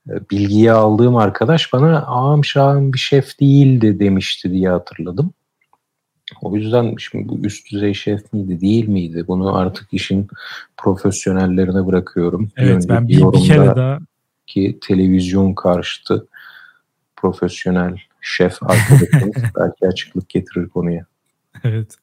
e, 0.09 0.29
bilgiyi 0.31 0.71
aldığım 0.71 1.15
arkadaş 1.15 1.73
bana 1.73 2.01
ağam 2.01 2.45
şahım 2.45 2.93
bir 2.93 2.99
şef 2.99 3.39
değildi 3.39 3.99
demişti 3.99 4.51
diye 4.51 4.69
hatırladım. 4.69 5.33
O 6.41 6.55
yüzden 6.55 6.95
şimdi 6.97 7.29
bu 7.29 7.39
üst 7.39 7.71
düzey 7.71 7.93
şef 7.93 8.33
miydi 8.33 8.61
değil 8.61 8.87
miydi? 8.87 9.25
Bunu 9.27 9.55
artık 9.55 9.87
işin 9.91 10.27
profesyonellerine 10.77 11.85
bırakıyorum. 11.85 12.49
Evet 12.57 12.83
bir 12.83 12.89
ben 12.89 13.07
bir, 13.07 13.17
bir 13.17 13.47
kere 13.47 13.75
daha 13.75 13.99
ki 14.47 14.77
televizyon 14.81 15.53
karşıtı 15.53 16.27
profesyonel 17.15 17.97
şef 18.21 18.63
arkadaşımız 18.63 19.43
belki 19.59 19.87
açıklık 19.87 20.29
getirir 20.29 20.69
konuya. 20.69 21.05
Evet. 21.63 21.95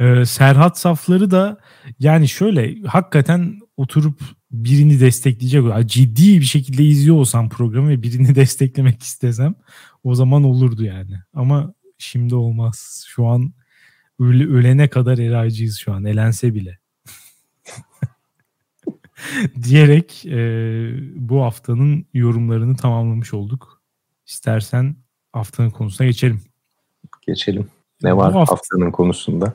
Ee, 0.00 0.24
Serhat 0.24 0.78
safları 0.78 1.30
da 1.30 1.58
yani 1.98 2.28
şöyle 2.28 2.82
hakikaten 2.82 3.60
oturup 3.76 4.20
birini 4.50 5.00
destekleyecek 5.00 5.88
ciddi 5.88 6.40
bir 6.40 6.44
şekilde 6.44 6.82
izliyor 6.82 7.16
olsam 7.16 7.48
programı 7.48 7.88
ve 7.88 8.02
birini 8.02 8.34
desteklemek 8.34 9.02
istesem 9.02 9.54
o 10.04 10.14
zaman 10.14 10.44
olurdu 10.44 10.84
yani. 10.84 11.14
Ama 11.34 11.74
şimdi 12.04 12.34
olmaz. 12.34 13.04
Şu 13.08 13.26
an 13.26 13.52
öle, 14.18 14.46
ölene 14.46 14.88
kadar 14.88 15.18
eraycıyız 15.18 15.78
şu 15.78 15.92
an 15.92 16.04
elense 16.04 16.54
bile. 16.54 16.78
Diyerek 19.62 20.26
e, 20.26 20.38
bu 21.14 21.42
haftanın 21.42 22.06
yorumlarını 22.14 22.76
tamamlamış 22.76 23.34
olduk. 23.34 23.82
İstersen 24.26 24.96
haftanın 25.32 25.70
konusuna 25.70 26.06
geçelim. 26.06 26.42
Geçelim. 27.26 27.68
Ne 28.02 28.16
var 28.16 28.32
hafta, 28.32 28.52
haftanın 28.52 28.90
konusunda? 28.90 29.54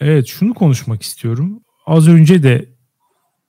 Evet 0.00 0.26
şunu 0.26 0.54
konuşmak 0.54 1.02
istiyorum. 1.02 1.60
Az 1.86 2.08
önce 2.08 2.42
de 2.42 2.68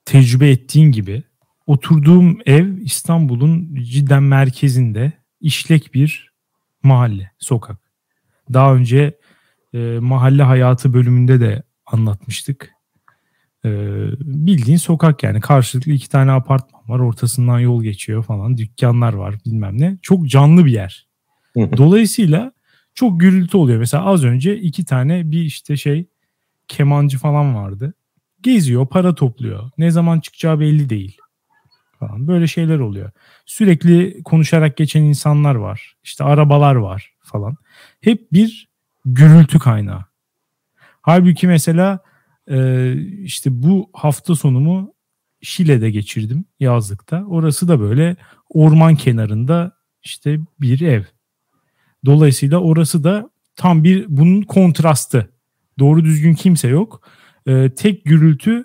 tecrübe 0.04 0.50
ettiğin 0.50 0.92
gibi 0.92 1.22
oturduğum 1.66 2.38
ev 2.46 2.76
İstanbul'un 2.76 3.74
cidden 3.74 4.22
merkezinde 4.22 5.12
işlek 5.40 5.94
bir 5.94 6.32
mahalle, 6.82 7.32
sokak. 7.38 7.81
Daha 8.52 8.74
önce 8.74 9.18
e, 9.74 9.98
mahalle 10.00 10.42
hayatı 10.42 10.94
bölümünde 10.94 11.40
de 11.40 11.62
anlatmıştık. 11.86 12.70
E, 13.64 13.70
bildiğin 14.20 14.78
sokak 14.78 15.22
yani 15.22 15.40
karşılıklı 15.40 15.92
iki 15.92 16.08
tane 16.08 16.32
apartman 16.32 16.82
var 16.88 16.98
ortasından 16.98 17.58
yol 17.58 17.82
geçiyor 17.82 18.22
falan 18.22 18.56
dükkanlar 18.56 19.12
var 19.12 19.34
bilmem 19.46 19.80
ne. 19.80 19.98
Çok 20.02 20.28
canlı 20.28 20.66
bir 20.66 20.72
yer. 20.72 21.06
Dolayısıyla 21.56 22.52
çok 22.94 23.20
gürültü 23.20 23.56
oluyor. 23.56 23.78
Mesela 23.78 24.04
az 24.04 24.24
önce 24.24 24.56
iki 24.58 24.84
tane 24.84 25.30
bir 25.30 25.40
işte 25.40 25.76
şey 25.76 26.06
kemancı 26.68 27.18
falan 27.18 27.54
vardı. 27.54 27.94
Geziyor, 28.42 28.86
para 28.86 29.14
topluyor. 29.14 29.70
Ne 29.78 29.90
zaman 29.90 30.20
çıkacağı 30.20 30.60
belli 30.60 30.90
değil. 30.90 31.16
Falan. 32.00 32.28
Böyle 32.28 32.46
şeyler 32.46 32.78
oluyor. 32.78 33.10
Sürekli 33.46 34.22
konuşarak 34.22 34.76
geçen 34.76 35.02
insanlar 35.02 35.54
var. 35.54 35.96
İşte 36.04 36.24
arabalar 36.24 36.74
var 36.74 37.11
falan. 37.32 37.56
Hep 38.00 38.32
bir 38.32 38.68
gürültü 39.04 39.58
kaynağı. 39.58 40.04
Halbuki 41.02 41.46
mesela 41.46 41.98
e, 42.50 42.92
işte 43.22 43.62
bu 43.62 43.90
hafta 43.92 44.34
sonumu 44.34 44.94
Şile'de 45.42 45.90
geçirdim 45.90 46.44
yazlıkta. 46.60 47.24
Orası 47.24 47.68
da 47.68 47.80
böyle 47.80 48.16
orman 48.50 48.96
kenarında 48.96 49.72
işte 50.02 50.38
bir 50.60 50.80
ev. 50.80 51.02
Dolayısıyla 52.06 52.58
orası 52.58 53.04
da 53.04 53.30
tam 53.56 53.84
bir 53.84 54.06
bunun 54.08 54.42
kontrastı. 54.42 55.30
Doğru 55.78 56.04
düzgün 56.04 56.34
kimse 56.34 56.68
yok. 56.68 57.08
Ee, 57.46 57.70
tek 57.76 58.04
gürültü 58.04 58.64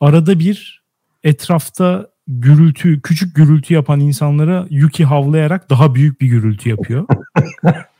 arada 0.00 0.38
bir 0.38 0.82
etrafta 1.24 2.12
gürültü, 2.26 3.02
küçük 3.02 3.36
gürültü 3.36 3.74
yapan 3.74 4.00
insanlara 4.00 4.66
Yuki 4.70 5.04
havlayarak 5.04 5.70
daha 5.70 5.94
büyük 5.94 6.20
bir 6.20 6.26
gürültü 6.26 6.68
yapıyor. 6.68 7.06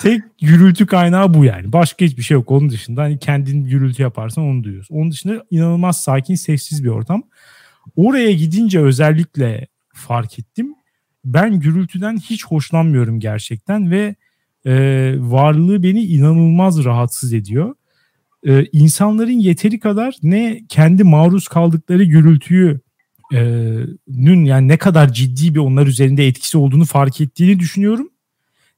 Tek 0.00 0.22
gürültü 0.40 0.86
kaynağı 0.86 1.34
bu 1.34 1.44
yani. 1.44 1.72
Başka 1.72 2.04
hiçbir 2.04 2.22
şey 2.22 2.34
yok. 2.34 2.50
Onun 2.50 2.70
dışında 2.70 3.02
hani 3.02 3.18
kendin 3.18 3.64
gürültü 3.64 4.02
yaparsan 4.02 4.44
onu 4.44 4.64
duyuyorsun. 4.64 4.94
Onun 4.94 5.10
dışında 5.10 5.44
inanılmaz 5.50 6.02
sakin, 6.02 6.34
sessiz 6.34 6.84
bir 6.84 6.88
ortam. 6.88 7.22
Oraya 7.96 8.32
gidince 8.32 8.80
özellikle 8.80 9.66
fark 9.94 10.38
ettim 10.38 10.74
ben 11.24 11.60
gürültüden 11.60 12.16
hiç 12.16 12.46
hoşlanmıyorum 12.46 13.20
gerçekten 13.20 13.90
ve 13.90 14.14
e, 14.66 14.72
varlığı 15.18 15.82
beni 15.82 16.02
inanılmaz 16.02 16.84
rahatsız 16.84 17.32
ediyor. 17.32 17.74
E, 18.46 18.64
insanların 18.64 19.38
yeteri 19.38 19.80
kadar 19.80 20.14
ne 20.22 20.62
kendi 20.68 21.04
maruz 21.04 21.48
kaldıkları 21.48 22.04
gürültüyü 22.04 22.80
e, 23.34 23.40
nün 24.08 24.44
yani 24.44 24.68
ne 24.68 24.76
kadar 24.76 25.12
ciddi 25.12 25.54
bir 25.54 25.60
onlar 25.60 25.86
üzerinde 25.86 26.26
etkisi 26.26 26.58
olduğunu 26.58 26.84
fark 26.84 27.20
ettiğini 27.20 27.58
düşünüyorum. 27.58 28.08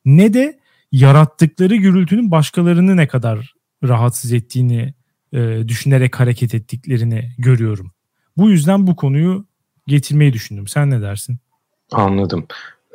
Ne 0.04 0.34
de 0.34 0.58
yarattıkları 0.92 1.76
gürültünün 1.76 2.30
başkalarını 2.30 2.96
ne 2.96 3.08
kadar 3.08 3.54
rahatsız 3.84 4.32
ettiğini 4.32 4.94
e, 5.32 5.68
düşünerek 5.68 6.20
hareket 6.20 6.54
ettiklerini 6.54 7.30
görüyorum. 7.38 7.92
Bu 8.36 8.50
yüzden 8.50 8.86
bu 8.86 8.96
konuyu 8.96 9.46
getirmeyi 9.86 10.32
düşündüm. 10.32 10.68
Sen 10.68 10.90
ne 10.90 11.02
dersin? 11.02 11.36
Anladım. 11.92 12.46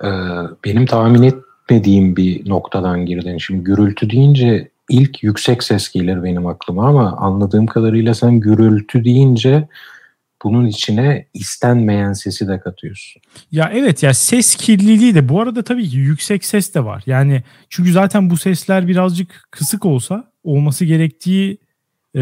Ee, 0.04 0.08
benim 0.66 0.86
tahmin 0.86 1.24
etmediğim 1.24 2.16
bir 2.16 2.50
noktadan 2.50 3.06
girdin. 3.06 3.38
Şimdi 3.38 3.64
gürültü 3.64 4.10
deyince 4.10 4.72
ilk 4.90 5.24
yüksek 5.24 5.64
ses 5.64 5.92
gelir 5.92 6.24
benim 6.24 6.48
aklıma 6.48 6.88
ama 6.88 7.18
anladığım 7.18 7.68
kadarıyla 7.68 8.14
sen 8.14 8.40
gürültü 8.40 9.04
deyince 9.04 9.68
bunun 10.44 10.66
içine 10.66 11.28
istenmeyen 11.34 12.14
sesi 12.14 12.48
de 12.48 12.60
katıyorsun. 12.60 13.22
Ya 13.52 13.72
evet 13.74 14.04
ya 14.04 14.14
ses 14.14 14.56
kirliliği 14.56 15.16
de 15.16 15.30
bu 15.30 15.42
arada 15.42 15.64
tabii 15.64 15.90
ki 15.90 15.98
yüksek 15.98 16.46
ses 16.46 16.76
de 16.76 16.86
var. 16.86 17.04
Yani 17.06 17.44
çünkü 17.70 17.92
zaten 17.92 18.30
bu 18.30 18.38
sesler 18.38 18.88
birazcık 18.88 19.48
kısık 19.52 19.86
olsa 19.86 20.32
olması 20.44 20.86
gerektiği 20.86 21.58
e, 22.16 22.22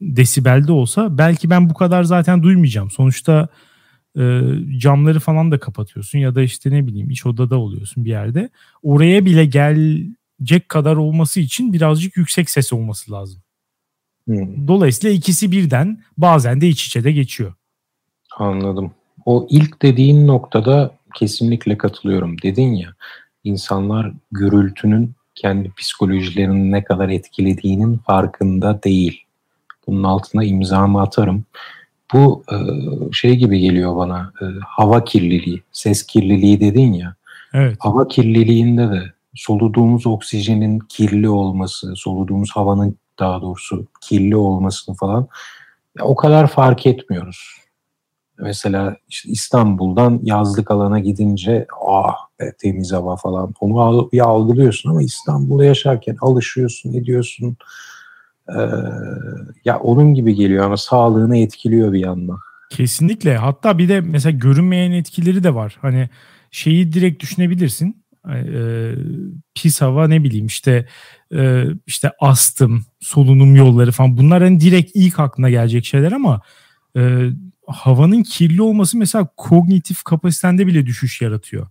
desibelde 0.00 0.72
olsa 0.72 1.18
belki 1.18 1.50
ben 1.50 1.70
bu 1.70 1.74
kadar 1.74 2.04
zaten 2.04 2.42
duymayacağım. 2.42 2.90
Sonuçta 2.90 3.48
e, 4.18 4.40
camları 4.78 5.20
falan 5.20 5.52
da 5.52 5.58
kapatıyorsun 5.58 6.18
ya 6.18 6.34
da 6.34 6.42
işte 6.42 6.70
ne 6.70 6.86
bileyim 6.86 7.10
iç 7.10 7.26
odada 7.26 7.56
oluyorsun 7.56 8.04
bir 8.04 8.10
yerde. 8.10 8.50
Oraya 8.82 9.24
bile 9.24 9.44
gelecek 9.44 10.68
kadar 10.68 10.96
olması 10.96 11.40
için 11.40 11.72
birazcık 11.72 12.16
yüksek 12.16 12.50
ses 12.50 12.72
olması 12.72 13.12
lazım. 13.12 13.41
Hmm. 14.24 14.68
Dolayısıyla 14.68 15.16
ikisi 15.16 15.52
birden 15.52 16.02
bazen 16.18 16.60
de 16.60 16.68
iç 16.68 16.86
içe 16.86 17.04
de 17.04 17.12
geçiyor. 17.12 17.54
Anladım. 18.38 18.90
O 19.26 19.46
ilk 19.50 19.82
dediğin 19.82 20.26
noktada 20.26 20.94
kesinlikle 21.14 21.78
katılıyorum. 21.78 22.42
Dedin 22.42 22.72
ya 22.72 22.88
insanlar 23.44 24.12
gürültünün 24.32 25.12
kendi 25.34 25.72
psikolojilerini 25.72 26.72
ne 26.72 26.84
kadar 26.84 27.08
etkilediğinin 27.08 27.98
farkında 27.98 28.82
değil. 28.82 29.22
Bunun 29.86 30.02
altına 30.02 30.44
imzamı 30.44 31.02
atarım. 31.02 31.44
Bu 32.12 32.44
e, 32.52 32.56
şey 33.12 33.36
gibi 33.36 33.60
geliyor 33.60 33.96
bana 33.96 34.32
e, 34.40 34.44
hava 34.66 35.04
kirliliği, 35.04 35.62
ses 35.72 36.06
kirliliği 36.06 36.60
dedin 36.60 36.92
ya. 36.92 37.14
Evet. 37.54 37.76
Hava 37.80 38.08
kirliliğinde 38.08 38.90
de 38.90 39.02
soluduğumuz 39.34 40.06
oksijenin 40.06 40.78
kirli 40.78 41.28
olması, 41.28 41.96
soluduğumuz 41.96 42.50
havanın 42.50 42.96
daha 43.18 43.42
doğrusu 43.42 43.86
kirli 44.00 44.36
olmasını 44.36 44.94
falan 44.94 45.28
ya, 45.98 46.04
o 46.04 46.16
kadar 46.16 46.46
fark 46.46 46.86
etmiyoruz. 46.86 47.56
Mesela 48.38 48.96
işte 49.08 49.28
İstanbul'dan 49.28 50.20
yazlık 50.22 50.70
alana 50.70 50.98
gidince 50.98 51.66
ah 51.86 52.14
be, 52.40 52.52
temiz 52.58 52.92
hava 52.92 53.16
falan 53.16 53.54
onu 53.60 54.08
bir 54.12 54.20
algılıyorsun 54.20 54.90
ama 54.90 55.02
İstanbul'da 55.02 55.64
yaşarken 55.64 56.16
alışıyorsun, 56.20 56.94
ediyorsun. 56.94 57.56
Ee, 58.48 58.60
ya 59.64 59.78
onun 59.78 60.14
gibi 60.14 60.34
geliyor 60.34 60.64
ama 60.64 60.76
sağlığını 60.76 61.36
etkiliyor 61.36 61.92
bir 61.92 62.00
yandan. 62.00 62.38
Kesinlikle. 62.70 63.36
Hatta 63.36 63.78
bir 63.78 63.88
de 63.88 64.00
mesela 64.00 64.38
görünmeyen 64.38 64.92
etkileri 64.92 65.44
de 65.44 65.54
var. 65.54 65.78
Hani 65.82 66.10
şeyi 66.50 66.92
direkt 66.92 67.22
düşünebilirsin. 67.22 68.01
E, 68.28 68.94
pis 69.54 69.80
hava 69.80 70.08
ne 70.08 70.24
bileyim 70.24 70.46
işte 70.46 70.86
e, 71.34 71.64
işte 71.86 72.10
astım, 72.20 72.84
solunum 73.00 73.56
yolları 73.56 73.92
falan 73.92 74.16
bunlar 74.16 74.42
hani 74.42 74.60
direkt 74.60 74.90
ilk 74.94 75.20
aklına 75.20 75.50
gelecek 75.50 75.84
şeyler 75.84 76.12
ama 76.12 76.40
e, 76.96 77.28
havanın 77.66 78.22
kirli 78.22 78.62
olması 78.62 78.98
mesela 78.98 79.28
kognitif 79.36 80.02
kapasitende 80.02 80.66
bile 80.66 80.86
düşüş 80.86 81.20
yaratıyor. 81.20 81.66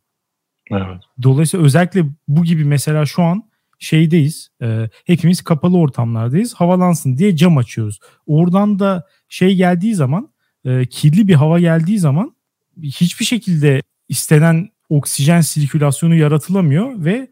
Evet. 0.72 1.02
Dolayısıyla 1.24 1.66
özellikle 1.66 2.06
bu 2.28 2.44
gibi 2.44 2.66
mesela 2.66 3.06
şu 3.06 3.24
an 3.24 3.52
şeydeyiz. 3.80 4.50
E, 4.62 4.90
hepimiz 5.06 5.42
kapalı 5.42 5.78
ortamlardayız. 5.78 6.54
Havalansın 6.54 7.18
diye 7.18 7.36
cam 7.36 7.58
açıyoruz. 7.58 8.00
Oradan 8.26 8.80
da 8.80 9.08
şey 9.30 9.56
geldiği 9.56 9.96
zaman 9.96 10.30
e, 10.66 10.86
kirli 10.86 11.28
bir 11.28 11.34
hava 11.34 11.60
geldiği 11.60 12.00
zaman 12.00 12.36
hiçbir 12.84 13.26
şekilde 13.26 13.82
istenen 14.10 14.70
oksijen 14.92 15.42
sirkülasyonu 15.42 16.16
yaratılamıyor 16.16 17.06
ve 17.06 17.30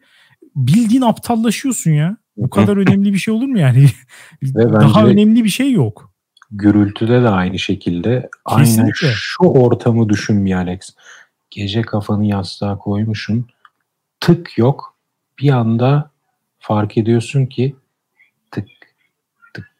bildiğin 0.56 1.02
aptallaşıyorsun 1.02 1.90
ya. 1.90 2.16
Bu 2.36 2.50
kadar 2.50 2.76
önemli 2.76 3.12
bir 3.12 3.18
şey 3.18 3.34
olur 3.34 3.46
mu 3.46 3.58
yani? 3.58 3.86
Daha 4.54 5.06
önemli 5.06 5.44
bir 5.44 5.48
şey 5.48 5.72
yok. 5.72 6.12
Gürültüde 6.50 7.22
de 7.22 7.28
aynı 7.28 7.58
şekilde. 7.58 8.30
Kesinlikle. 8.48 9.06
Aynen 9.06 9.14
şu 9.16 9.44
ortamı 9.44 10.08
düşün 10.08 10.46
bir 10.46 10.52
Alex. 10.52 10.80
Gece 11.50 11.82
kafanı 11.82 12.26
yastığa 12.26 12.78
koymuşsun. 12.78 13.46
Tık 14.20 14.58
yok. 14.58 14.96
Bir 15.38 15.50
anda 15.50 16.10
fark 16.58 16.98
ediyorsun 16.98 17.46
ki 17.46 17.76
tık 18.50 18.68
tık 19.54 19.70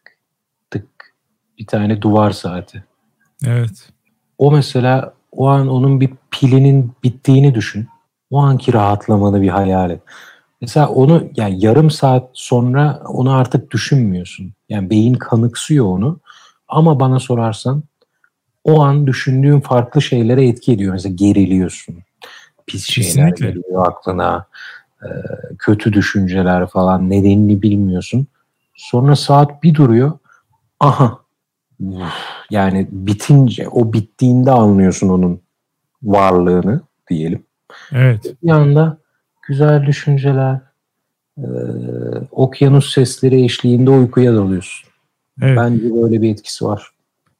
tık 0.70 0.88
bir 1.58 1.66
tane 1.66 2.02
duvar 2.02 2.30
saati. 2.30 2.84
Evet. 3.46 3.90
O 4.38 4.52
mesela 4.52 5.14
o 5.32 5.48
an 5.48 5.68
onun 5.68 6.00
bir 6.00 6.10
pilinin 6.30 6.92
bittiğini 7.04 7.54
düşün. 7.54 7.88
O 8.30 8.38
anki 8.38 8.72
rahatlamanı 8.72 9.42
bir 9.42 9.48
hayal 9.48 9.90
et. 9.90 10.00
Mesela 10.60 10.88
onu 10.88 11.24
yani 11.36 11.64
yarım 11.64 11.90
saat 11.90 12.30
sonra 12.32 13.02
onu 13.06 13.32
artık 13.32 13.70
düşünmüyorsun. 13.70 14.52
Yani 14.68 14.90
beyin 14.90 15.14
kanıksıyor 15.14 15.86
onu. 15.86 16.20
Ama 16.68 17.00
bana 17.00 17.20
sorarsan 17.20 17.82
o 18.64 18.82
an 18.82 19.06
düşündüğün 19.06 19.60
farklı 19.60 20.02
şeylere 20.02 20.48
etki 20.48 20.72
ediyor. 20.72 20.92
Mesela 20.92 21.14
geriliyorsun. 21.14 21.96
Pis 22.66 22.86
Kesinlikle. 22.86 23.36
şeyler 23.36 23.52
geliyor 23.52 23.86
aklına 23.86 24.46
e, 25.02 25.08
kötü 25.58 25.92
düşünceler 25.92 26.66
falan 26.66 27.10
nedenini 27.10 27.62
bilmiyorsun. 27.62 28.26
Sonra 28.74 29.16
saat 29.16 29.62
bir 29.62 29.74
duruyor. 29.74 30.12
Aha 30.80 31.18
yani 32.50 32.88
bitince 32.90 33.68
o 33.68 33.92
bittiğinde 33.92 34.50
anlıyorsun 34.50 35.08
onun 35.08 35.40
varlığını 36.02 36.80
diyelim. 37.10 37.42
Evet. 37.92 38.34
Bir 38.42 38.50
anda 38.50 38.98
güzel 39.42 39.86
düşünceler, 39.86 40.60
e, 41.38 41.46
okyanus 42.30 42.94
sesleri 42.94 43.44
eşliğinde 43.44 43.90
uykuya 43.90 44.34
dalıyorsun. 44.34 44.90
Evet. 45.42 45.58
Bence 45.58 45.94
böyle 45.94 46.22
bir 46.22 46.30
etkisi 46.30 46.64
var. 46.64 46.90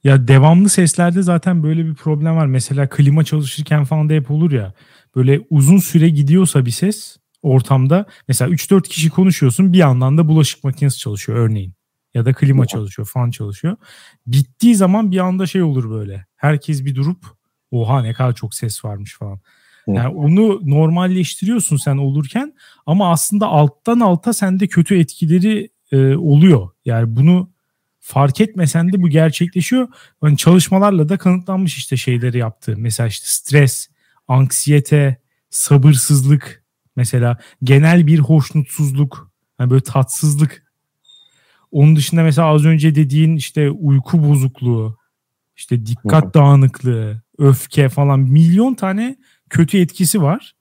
Ya 0.05 0.29
devamlı 0.29 0.69
seslerde 0.69 1.23
zaten 1.23 1.63
böyle 1.63 1.87
bir 1.87 1.95
problem 1.95 2.37
var. 2.37 2.47
Mesela 2.47 2.89
klima 2.89 3.25
çalışırken 3.25 3.85
falan 3.85 4.09
da 4.09 4.13
hep 4.13 4.31
olur 4.31 4.53
ya. 4.53 4.73
Böyle 5.17 5.41
uzun 5.51 5.79
süre 5.79 6.09
gidiyorsa 6.09 6.67
bir 6.67 6.71
ses 6.71 7.17
ortamda 7.43 8.07
mesela 8.29 8.51
3-4 8.51 8.83
kişi 8.83 9.11
konuşuyorsun 9.11 9.73
bir 9.73 9.79
yandan 9.79 10.19
da 10.19 10.29
bulaşık 10.29 10.65
makinesi 10.65 10.99
çalışıyor 10.99 11.39
örneğin. 11.39 11.73
Ya 12.15 12.25
da 12.25 12.33
klima 12.33 12.67
çalışıyor, 12.67 13.09
fan 13.13 13.31
çalışıyor. 13.31 13.77
Bittiği 14.27 14.75
zaman 14.75 15.11
bir 15.11 15.19
anda 15.19 15.47
şey 15.47 15.63
olur 15.63 15.91
böyle. 15.91 16.27
Herkes 16.37 16.85
bir 16.85 16.95
durup 16.95 17.25
oha 17.71 18.03
ne 18.03 18.13
kadar 18.13 18.35
çok 18.35 18.55
ses 18.55 18.85
varmış 18.85 19.19
falan. 19.19 19.41
Yani 19.87 20.09
onu 20.09 20.61
normalleştiriyorsun 20.63 21.77
sen 21.77 21.97
olurken 21.97 22.55
ama 22.87 23.11
aslında 23.11 23.47
alttan 23.47 24.01
alta 24.01 24.33
sende 24.33 24.67
kötü 24.67 24.99
etkileri 24.99 25.69
e, 25.93 26.17
oluyor. 26.17 26.69
Yani 26.85 27.17
bunu 27.17 27.51
fark 28.01 28.41
etmesen 28.41 28.93
de 28.93 29.03
bu 29.03 29.09
gerçekleşiyor. 29.09 29.89
Yani 30.25 30.37
çalışmalarla 30.37 31.09
da 31.09 31.19
kanıtlanmış 31.19 31.77
işte 31.77 31.97
şeyleri 31.97 32.39
yaptığı. 32.39 32.75
Mesela 32.79 33.07
işte 33.07 33.27
stres, 33.29 33.89
anksiyete, 34.29 35.17
sabırsızlık 35.51 36.65
mesela 36.97 37.39
genel 37.63 38.07
bir 38.07 38.19
hoşnutsuzluk, 38.19 39.33
yani 39.61 39.71
böyle 39.71 39.83
tatsızlık. 39.83 40.70
Onun 41.71 41.97
dışında 41.97 42.23
mesela 42.23 42.49
az 42.49 42.65
önce 42.65 42.95
dediğin 42.95 43.37
işte 43.37 43.71
uyku 43.71 44.29
bozukluğu, 44.29 44.97
işte 45.57 45.87
dikkat 45.87 46.35
dağınıklığı, 46.35 47.23
öfke 47.39 47.89
falan 47.89 48.21
milyon 48.21 48.75
tane 48.75 49.17
kötü 49.51 49.79
etkisi 49.79 50.23
var. 50.23 50.55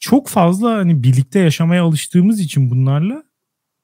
Çok 0.00 0.28
fazla 0.28 0.74
hani 0.74 1.02
birlikte 1.02 1.38
yaşamaya 1.38 1.84
alıştığımız 1.84 2.40
için 2.40 2.70
bunlarla 2.70 3.22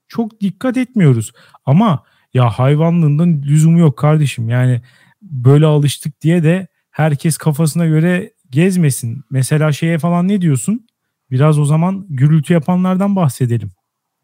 çok 0.08 0.40
dikkat 0.40 0.76
etmiyoruz. 0.76 1.32
Ama 1.64 2.02
ya 2.34 2.50
hayvanlığından 2.50 3.42
lüzumu 3.42 3.78
yok 3.78 3.96
kardeşim. 3.96 4.48
Yani 4.48 4.82
böyle 5.22 5.66
alıştık 5.66 6.20
diye 6.20 6.42
de 6.42 6.68
herkes 6.90 7.36
kafasına 7.36 7.86
göre 7.86 8.32
gezmesin. 8.50 9.24
Mesela 9.30 9.72
şeye 9.72 9.98
falan 9.98 10.28
ne 10.28 10.40
diyorsun? 10.40 10.86
Biraz 11.30 11.58
o 11.58 11.64
zaman 11.64 12.06
gürültü 12.08 12.52
yapanlardan 12.52 13.16
bahsedelim. 13.16 13.70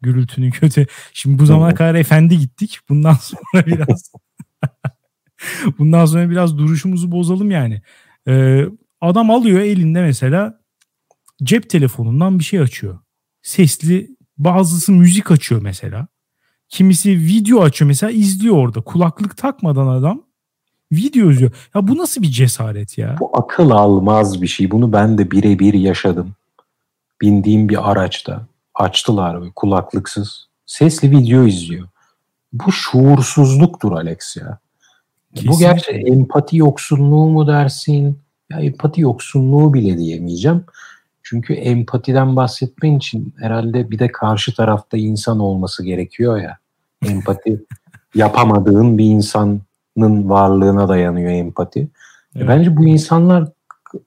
Gürültünün 0.01 0.51
kötü. 0.51 0.87
Şimdi 1.13 1.39
bu 1.39 1.45
zamana 1.45 1.75
kadar 1.75 1.95
efendi 1.95 2.37
gittik. 2.37 2.79
Bundan 2.89 3.13
sonra 3.21 3.65
biraz 3.65 4.11
bundan 5.79 6.05
sonra 6.05 6.29
biraz 6.29 6.57
duruşumuzu 6.57 7.11
bozalım 7.11 7.51
yani. 7.51 7.81
Ee, 8.27 8.65
adam 9.01 9.31
alıyor 9.31 9.59
elinde 9.59 10.01
mesela 10.01 10.59
cep 11.43 11.69
telefonundan 11.69 12.39
bir 12.39 12.43
şey 12.43 12.59
açıyor. 12.59 12.99
Sesli 13.41 14.09
bazısı 14.37 14.91
müzik 14.91 15.31
açıyor 15.31 15.61
mesela. 15.61 16.07
Kimisi 16.69 17.09
video 17.09 17.61
açıyor 17.61 17.87
mesela 17.87 18.11
izliyor 18.11 18.55
orada. 18.55 18.81
Kulaklık 18.81 19.37
takmadan 19.37 19.87
adam 19.87 20.23
video 20.91 21.31
izliyor. 21.31 21.51
Ya 21.75 21.87
bu 21.87 21.97
nasıl 21.97 22.21
bir 22.21 22.27
cesaret 22.27 22.97
ya? 22.97 23.17
Bu 23.19 23.37
akıl 23.37 23.69
almaz 23.69 24.41
bir 24.41 24.47
şey. 24.47 24.71
Bunu 24.71 24.93
ben 24.93 25.17
de 25.17 25.31
birebir 25.31 25.73
yaşadım. 25.73 26.35
Bindiğim 27.21 27.69
bir 27.69 27.91
araçta 27.91 28.45
açtılar 28.79 29.53
kulaklıksız. 29.55 30.47
Sesli 30.65 31.11
video 31.11 31.43
izliyor. 31.43 31.87
Bu 32.53 32.71
şuursuzluktur 32.71 33.91
Alex 33.91 34.37
ya. 34.37 34.59
Kesinlikle. 35.33 35.55
Bu 35.55 35.59
gerçi 35.59 35.91
empati 35.91 36.57
yoksunluğu 36.57 37.25
mu 37.29 37.47
dersin? 37.47 38.19
Ya 38.49 38.59
empati 38.59 39.01
yoksunluğu 39.01 39.73
bile 39.73 39.97
diyemeyeceğim. 39.97 40.63
Çünkü 41.23 41.53
empatiden 41.53 42.35
bahsetmen 42.35 42.97
için 42.97 43.33
herhalde 43.37 43.91
bir 43.91 43.99
de 43.99 44.07
karşı 44.07 44.55
tarafta 44.55 44.97
insan 44.97 45.39
olması 45.39 45.83
gerekiyor 45.85 46.37
ya. 46.37 46.57
Empati 47.05 47.65
yapamadığın 48.15 48.97
bir 48.97 49.05
insanın 49.05 49.61
varlığına 50.29 50.89
dayanıyor 50.89 51.31
empati. 51.31 51.87
Evet. 52.35 52.47
Bence 52.47 52.77
bu 52.77 52.85
insanlar 52.85 53.47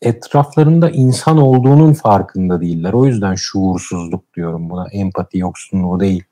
etraflarında 0.03 0.91
insan 0.91 1.39
olduğunun 1.39 1.93
farkında 1.93 2.61
değiller. 2.61 2.93
O 2.93 3.07
yüzden 3.07 3.35
şuursuzluk 3.35 4.35
diyorum 4.35 4.71
buna. 4.71 4.87
Empati 4.93 5.39
yoksunluğu 5.39 6.01
değil. 6.01 6.25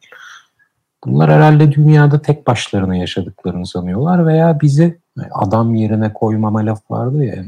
Bunlar 1.04 1.30
herhalde 1.30 1.72
dünyada 1.72 2.22
tek 2.22 2.46
başlarına 2.46 2.96
yaşadıklarını 2.96 3.66
sanıyorlar 3.66 4.26
veya 4.26 4.60
bizi 4.60 4.98
adam 5.32 5.74
yerine 5.74 6.12
koymama 6.12 6.58
laf 6.66 6.90
vardı 6.90 7.24
ya. 7.24 7.44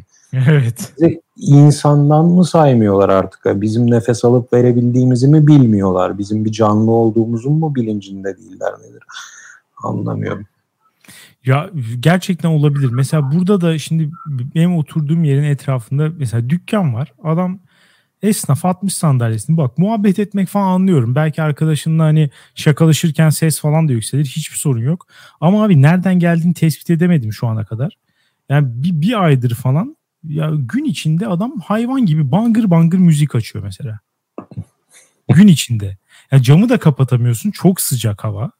Evet. 0.49 0.93
Bizi 0.97 1.23
insandan 1.37 2.25
mı 2.25 2.45
saymıyorlar 2.45 3.09
artık? 3.09 3.41
Bizim 3.47 3.91
nefes 3.91 4.25
alıp 4.25 4.53
verebildiğimizi 4.53 5.29
mi 5.29 5.47
bilmiyorlar? 5.47 6.19
Bizim 6.19 6.45
bir 6.45 6.53
canlı 6.53 6.91
olduğumuzun 6.91 7.53
mu 7.53 7.75
bilincinde 7.75 8.37
değiller 8.37 8.73
nedir? 8.73 9.03
Anlamıyorum. 9.83 10.47
Ya 11.47 11.71
gerçekten 12.01 12.49
olabilir. 12.49 12.91
Mesela 12.91 13.33
burada 13.33 13.61
da 13.61 13.79
şimdi 13.79 14.11
benim 14.27 14.77
oturduğum 14.77 15.25
yerin 15.25 15.45
etrafında 15.45 16.09
mesela 16.19 16.51
dükkan 16.51 16.95
var. 16.95 17.13
Adam 17.25 17.61
esnaf 18.23 18.65
atmış 18.65 18.95
sandalyesini. 18.95 19.57
Bak 19.57 19.79
muhabbet 19.79 20.19
etmek 20.19 20.49
falan 20.49 20.69
anlıyorum. 20.69 21.15
Belki 21.15 21.43
arkadaşınla 21.43 22.05
hani 22.05 22.31
şakalaşırken 22.55 23.31
ses 23.31 23.61
falan 23.61 23.89
da 23.89 23.93
yükselir. 23.93 24.25
Hiçbir 24.25 24.57
sorun 24.57 24.81
yok. 24.81 25.07
Ama 25.41 25.65
abi 25.65 25.83
nereden 25.83 26.19
geldiğini 26.19 26.55
tespit 26.55 26.91
edemedim 26.91 27.33
şu 27.33 27.47
ana 27.47 27.65
kadar. 27.65 27.99
Yani 28.49 28.67
bir, 28.69 29.01
bir 29.01 29.25
aydır 29.25 29.55
falan 29.55 29.97
ya 30.25 30.51
gün 30.55 30.85
içinde 30.85 31.27
adam 31.27 31.61
hayvan 31.61 32.07
gibi 32.07 32.33
bangır 32.33 32.71
bangır 32.71 32.99
müzik 32.99 33.35
açıyor 33.35 33.65
mesela. 33.65 33.99
gün 35.29 35.47
içinde. 35.49 35.97
Ya 36.31 36.43
camı 36.43 36.69
da 36.69 36.79
kapatamıyorsun. 36.79 37.51
Çok 37.51 37.81
sıcak 37.81 38.25
hava. 38.25 38.51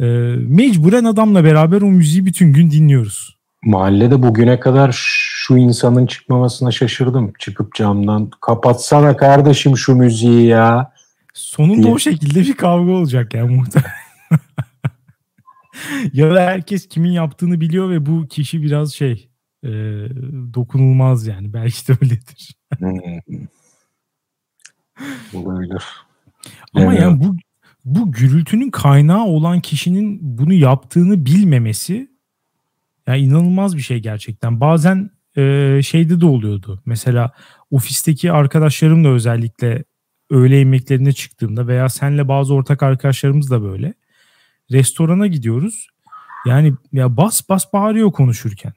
Ee, 0.00 0.04
mecburen 0.48 1.04
adamla 1.04 1.44
beraber 1.44 1.82
o 1.82 1.86
müziği 1.86 2.26
bütün 2.26 2.52
gün 2.52 2.70
dinliyoruz. 2.70 3.36
Mahallede 3.64 4.22
bugüne 4.22 4.60
kadar 4.60 4.90
şu 4.92 5.56
insanın 5.56 6.06
çıkmamasına 6.06 6.70
şaşırdım. 6.70 7.32
Çıkıp 7.38 7.74
camdan 7.74 8.30
kapatsana 8.40 9.16
kardeşim 9.16 9.76
şu 9.76 9.94
müziği 9.94 10.46
ya. 10.46 10.92
Sonunda 11.34 11.82
diye. 11.82 11.94
o 11.94 11.98
şekilde 11.98 12.40
bir 12.40 12.56
kavga 12.56 12.92
olacak 12.92 13.34
yani 13.34 13.56
muhtemelen. 13.56 13.92
ya 16.12 16.34
da 16.34 16.40
herkes 16.40 16.88
kimin 16.88 17.10
yaptığını 17.10 17.60
biliyor 17.60 17.90
ve 17.90 18.06
bu 18.06 18.28
kişi 18.28 18.62
biraz 18.62 18.92
şey 18.92 19.28
e, 19.64 19.68
dokunulmaz 20.54 21.26
yani. 21.26 21.52
Belki 21.52 21.88
de 21.88 21.92
öyledir. 22.02 22.56
Hmm. 22.78 23.46
Olabilir. 25.34 25.82
Ama 26.74 26.94
yani, 26.94 27.00
yani 27.00 27.20
bu 27.24 27.36
bu 27.84 28.12
gürültünün 28.12 28.70
kaynağı 28.70 29.24
olan 29.24 29.60
kişinin 29.60 30.18
bunu 30.38 30.52
yaptığını 30.52 31.26
bilmemesi 31.26 32.10
yani 33.06 33.20
inanılmaz 33.20 33.76
bir 33.76 33.82
şey 33.82 33.98
gerçekten. 33.98 34.60
Bazen 34.60 35.10
e, 35.36 35.80
şeyde 35.84 36.20
de 36.20 36.26
oluyordu. 36.26 36.82
Mesela 36.86 37.32
ofisteki 37.70 38.32
arkadaşlarımla 38.32 39.08
özellikle 39.08 39.84
öğle 40.30 40.56
yemeklerine 40.56 41.12
çıktığımda 41.12 41.66
veya 41.66 41.88
senle 41.88 42.28
bazı 42.28 42.54
ortak 42.54 42.82
arkadaşlarımız 42.82 43.50
da 43.50 43.62
böyle. 43.62 43.94
Restorana 44.70 45.26
gidiyoruz. 45.26 45.86
Yani 46.46 46.74
ya 46.92 47.16
bas 47.16 47.48
bas 47.48 47.72
bağırıyor 47.72 48.12
konuşurken. 48.12 48.72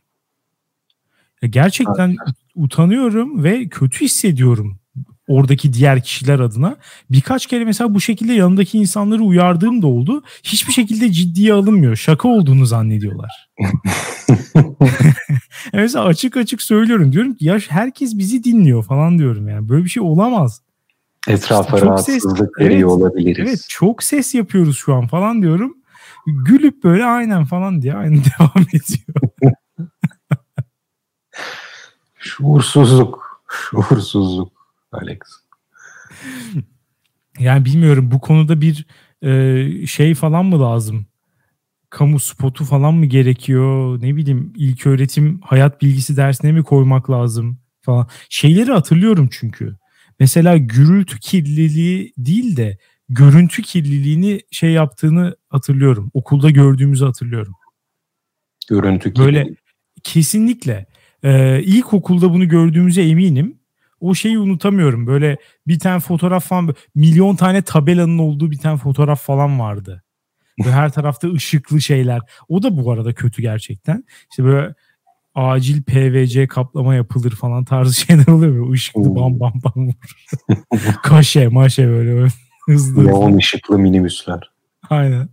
Ya 1.41 1.49
gerçekten 1.49 2.15
utanıyorum 2.55 3.43
ve 3.43 3.69
kötü 3.69 4.05
hissediyorum 4.05 4.79
oradaki 5.27 5.73
diğer 5.73 6.03
kişiler 6.03 6.39
adına. 6.39 6.75
Birkaç 7.09 7.45
kere 7.45 7.65
mesela 7.65 7.93
bu 7.93 8.01
şekilde 8.01 8.33
yanındaki 8.33 8.77
insanları 8.77 9.23
uyardığım 9.23 9.81
da 9.81 9.87
oldu. 9.87 10.23
Hiçbir 10.43 10.73
şekilde 10.73 11.11
ciddiye 11.11 11.53
alınmıyor. 11.53 11.95
Şaka 11.95 12.27
olduğunu 12.27 12.65
zannediyorlar. 12.65 13.49
mesela 15.73 16.05
açık 16.05 16.37
açık 16.37 16.61
söylüyorum. 16.61 17.11
Diyorum 17.11 17.33
ki 17.33 17.45
ya 17.45 17.59
herkes 17.69 18.17
bizi 18.17 18.43
dinliyor 18.43 18.83
falan 18.83 19.17
diyorum 19.17 19.49
yani. 19.49 19.69
Böyle 19.69 19.83
bir 19.83 19.89
şey 19.89 20.03
olamaz. 20.03 20.61
Etrafa 21.27 21.77
işte 21.77 21.87
rahatsızlık 21.87 22.59
veriyor 22.59 22.89
evet, 22.89 23.01
olabiliriz. 23.01 23.49
Evet 23.49 23.65
çok 23.69 24.03
ses 24.03 24.35
yapıyoruz 24.35 24.77
şu 24.77 24.93
an 24.93 25.07
falan 25.07 25.41
diyorum. 25.41 25.77
Gülüp 26.27 26.83
böyle 26.83 27.05
aynen 27.05 27.45
falan 27.45 27.81
diye 27.81 27.93
aynı 27.93 28.15
devam 28.39 28.65
ediyor. 28.73 29.55
Şuursuzluk. 32.19 33.41
Şuursuzluk. 33.47 34.56
Alex. 34.91 35.19
Yani 37.39 37.65
bilmiyorum 37.65 38.11
bu 38.11 38.19
konuda 38.19 38.61
bir 38.61 38.85
e, 39.21 39.87
şey 39.87 40.15
falan 40.15 40.45
mı 40.45 40.61
lazım? 40.61 41.05
Kamu 41.89 42.19
spotu 42.19 42.65
falan 42.65 42.93
mı 42.93 43.05
gerekiyor? 43.05 44.01
Ne 44.01 44.15
bileyim 44.15 44.53
ilk 44.55 44.87
öğretim 44.87 45.41
hayat 45.41 45.81
bilgisi 45.81 46.17
dersine 46.17 46.51
mi 46.51 46.63
koymak 46.63 47.09
lazım 47.09 47.59
falan. 47.81 48.07
Şeyleri 48.29 48.71
hatırlıyorum 48.71 49.29
çünkü. 49.31 49.75
mesela 50.19 50.57
gürültü 50.57 51.19
kirliliği 51.19 52.13
değil 52.17 52.57
de 52.57 52.77
görüntü 53.09 53.61
kirliliğini 53.61 54.41
şey 54.51 54.71
yaptığını 54.71 55.35
hatırlıyorum. 55.49 56.11
Okulda 56.13 56.49
gördüğümüzü 56.49 57.05
hatırlıyorum. 57.05 57.53
Görüntü 58.69 59.13
kirliliği. 59.13 59.25
Böyle 59.25 59.55
kesinlikle. 60.03 60.85
Ee, 61.23 61.61
ilkokulda 61.63 62.33
bunu 62.33 62.47
gördüğümüze 62.47 63.01
eminim. 63.01 63.56
O 63.99 64.15
şeyi 64.15 64.39
unutamıyorum. 64.39 65.07
Böyle 65.07 65.37
bir 65.67 65.79
tane 65.79 65.99
fotoğraf 65.99 66.45
falan 66.45 66.75
milyon 66.95 67.35
tane 67.35 67.61
tabelanın 67.61 68.17
olduğu 68.17 68.51
bir 68.51 68.57
tane 68.57 68.77
fotoğraf 68.77 69.21
falan 69.21 69.59
vardı. 69.59 70.03
Ve 70.65 70.71
her 70.71 70.91
tarafta 70.91 71.31
ışıklı 71.31 71.81
şeyler. 71.81 72.21
O 72.49 72.63
da 72.63 72.77
bu 72.77 72.91
arada 72.91 73.13
kötü 73.13 73.41
gerçekten. 73.41 74.03
İşte 74.29 74.43
böyle 74.43 74.75
acil 75.35 75.83
PVC 75.83 76.47
kaplama 76.47 76.95
yapılır 76.95 77.31
falan 77.31 77.65
tarzı 77.65 77.93
şeyler 78.05 78.27
oluyor 78.27 78.53
böyle 78.53 78.71
ışıklı 78.71 79.15
bam 79.15 79.39
bam 79.39 79.53
bam 79.63 79.87
vurur. 79.87 80.25
Kaşe 81.03 81.47
maşe 81.47 81.87
böyle, 81.87 82.15
böyle 82.15 82.31
hızlı. 82.65 83.05
Neon 83.05 83.37
ışıklı 83.37 83.79
minibüsler. 83.79 84.51
Aynen. 84.89 85.29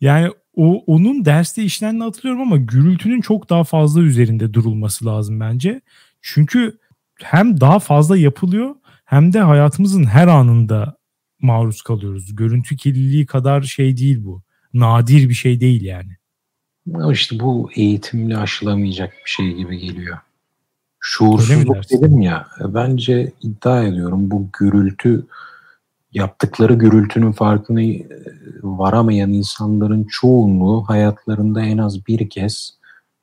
Yani 0.00 0.30
o 0.56 0.84
onun 0.86 1.24
derste 1.24 1.62
işlendiğini 1.62 2.04
hatırlıyorum 2.04 2.42
ama 2.42 2.56
gürültünün 2.56 3.20
çok 3.20 3.50
daha 3.50 3.64
fazla 3.64 4.00
üzerinde 4.00 4.54
durulması 4.54 5.06
lazım 5.06 5.40
bence. 5.40 5.80
Çünkü 6.22 6.78
hem 7.22 7.60
daha 7.60 7.78
fazla 7.78 8.16
yapılıyor 8.16 8.74
hem 9.04 9.32
de 9.32 9.40
hayatımızın 9.40 10.04
her 10.04 10.28
anında 10.28 10.96
maruz 11.40 11.82
kalıyoruz. 11.82 12.36
Görüntü 12.36 12.76
kirliliği 12.76 13.26
kadar 13.26 13.62
şey 13.62 13.96
değil 13.96 14.24
bu. 14.24 14.42
Nadir 14.74 15.28
bir 15.28 15.34
şey 15.34 15.60
değil 15.60 15.82
yani. 15.82 16.16
İşte 17.12 17.40
bu 17.40 17.70
eğitimle 17.74 18.36
aşılamayacak 18.36 19.12
bir 19.24 19.30
şey 19.30 19.54
gibi 19.54 19.78
geliyor. 19.78 20.18
Şuursuzluk 21.00 21.90
dedim 21.90 22.20
ya. 22.20 22.46
Bence 22.60 23.32
iddia 23.42 23.82
ediyorum 23.82 24.30
bu 24.30 24.48
gürültü 24.58 25.26
yaptıkları 26.12 26.74
gürültünün 26.74 27.32
farkını 27.32 27.82
e, 27.82 28.06
varamayan 28.62 29.32
insanların 29.32 30.04
çoğunluğu 30.04 30.84
hayatlarında 30.88 31.60
en 31.60 31.78
az 31.78 32.06
bir 32.06 32.30
kez 32.30 32.78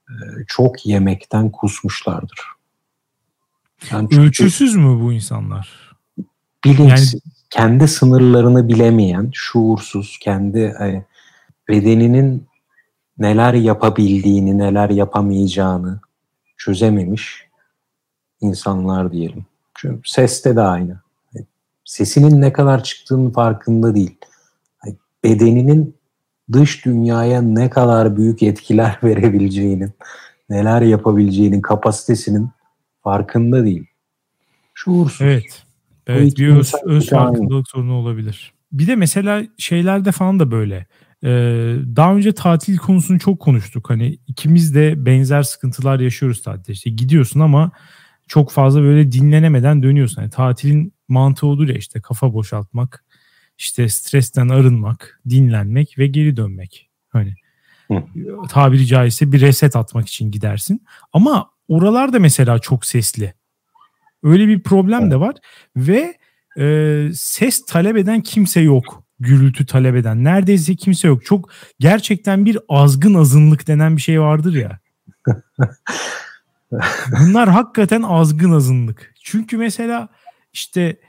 e, 0.10 0.14
çok 0.48 0.86
yemekten 0.86 1.50
kusmuşlardır. 1.52 2.40
Yani 3.92 4.08
Ölçüsüz 4.20 4.76
mü 4.76 5.02
bu 5.02 5.14
insanlar? 5.14 5.96
Bilinçsiz, 6.66 7.14
yani... 7.14 7.22
kendi 7.50 7.88
sınırlarını 7.88 8.68
bilemeyen, 8.70 9.30
şuursuz, 9.34 10.18
kendi 10.22 10.60
e, 10.60 11.06
bedeninin 11.70 12.48
neler 13.18 13.54
yapabildiğini, 13.54 14.58
neler 14.58 14.90
yapamayacağını 14.90 16.00
çözememiş 16.58 17.48
insanlar 18.42 19.12
diyelim. 19.12 19.46
Çünkü 19.76 20.10
seste 20.10 20.56
de 20.56 20.62
aynı. 20.62 21.00
Sesinin 21.86 22.42
ne 22.42 22.54
kadar 22.54 22.84
çıktığının 22.84 23.30
farkında 23.30 23.96
değil. 23.96 24.18
Bedeninin 25.24 25.96
dış 26.52 26.86
dünyaya 26.86 27.42
ne 27.42 27.70
kadar 27.70 28.18
büyük 28.18 28.44
etkiler 28.44 29.00
verebileceğinin, 29.04 29.92
neler 30.50 30.82
yapabileceğinin 30.82 31.62
kapasitesinin 31.62 32.50
farkında 33.04 33.66
değil. 33.66 33.86
Şuursuz. 34.74 35.22
Evet. 35.22 35.64
Evet 36.08 36.38
bir 36.38 36.48
öz, 36.48 36.74
öz 36.86 37.10
farkındalık 37.10 37.70
sorunu 37.70 37.94
olabilir. 37.94 38.54
Bir 38.72 38.88
de 38.88 38.96
mesela 38.96 39.44
şeylerde 39.58 40.12
falan 40.12 40.40
da 40.40 40.52
böyle. 40.52 40.86
Ee, 41.24 41.76
daha 41.96 42.16
önce 42.16 42.32
tatil 42.32 42.78
konusunu 42.78 43.20
çok 43.20 43.40
konuştuk. 43.40 43.90
Hani 43.90 44.18
ikimiz 44.28 44.76
de 44.76 45.06
benzer 45.06 45.44
sıkıntılar 45.44 46.00
yaşıyoruz 46.00 46.42
tatilde. 46.42 46.72
İşte 46.72 46.90
gidiyorsun 46.90 47.40
ama 47.40 47.72
çok 48.28 48.52
fazla 48.52 48.82
böyle 48.82 49.12
dinlenemeden 49.12 49.84
dönüyorsun. 49.84 50.22
Yani 50.22 50.32
tatilin 50.32 50.94
mantığı 51.08 51.48
odur 51.48 51.68
ya 51.68 51.76
işte 51.76 52.02
kafa 52.02 52.34
boşaltmak, 52.34 53.04
işte 53.58 53.90
stresten 53.90 54.50
arınmak, 54.50 55.22
dinlenmek 55.30 55.98
ve 55.98 56.08
geri 56.08 56.38
dönmek. 56.38 56.90
Hani 57.10 57.34
Hı. 57.88 58.04
tabiri 58.50 58.86
caizse 58.86 59.32
bir 59.32 59.42
reset 59.42 59.76
atmak 59.76 60.08
için 60.08 60.32
gidersin. 60.32 60.86
Ama 61.14 61.53
oralar 61.68 62.14
da 62.14 62.20
mesela 62.20 62.60
çok 62.60 62.86
sesli. 62.86 63.34
Öyle 64.24 64.48
bir 64.48 64.64
problem 64.64 65.12
de 65.12 65.20
var 65.20 65.36
ve 65.76 66.18
e, 66.60 67.10
ses 67.14 67.66
talep 67.66 67.98
eden 67.98 68.22
kimse 68.22 68.62
yok. 68.62 69.04
Gürültü 69.20 69.66
talep 69.66 69.96
eden. 69.96 70.24
Neredeyse 70.24 70.76
kimse 70.76 71.08
yok. 71.08 71.26
Çok 71.26 71.50
gerçekten 71.80 72.46
bir 72.46 72.58
azgın 72.70 73.14
azınlık 73.14 73.68
denen 73.68 73.98
bir 73.98 74.02
şey 74.02 74.22
vardır 74.22 74.56
ya. 74.56 74.80
Bunlar 77.20 77.50
hakikaten 77.50 78.02
azgın 78.02 78.52
azınlık. 78.52 79.14
Çünkü 79.24 79.58
mesela 79.58 80.10
işte 80.54 81.00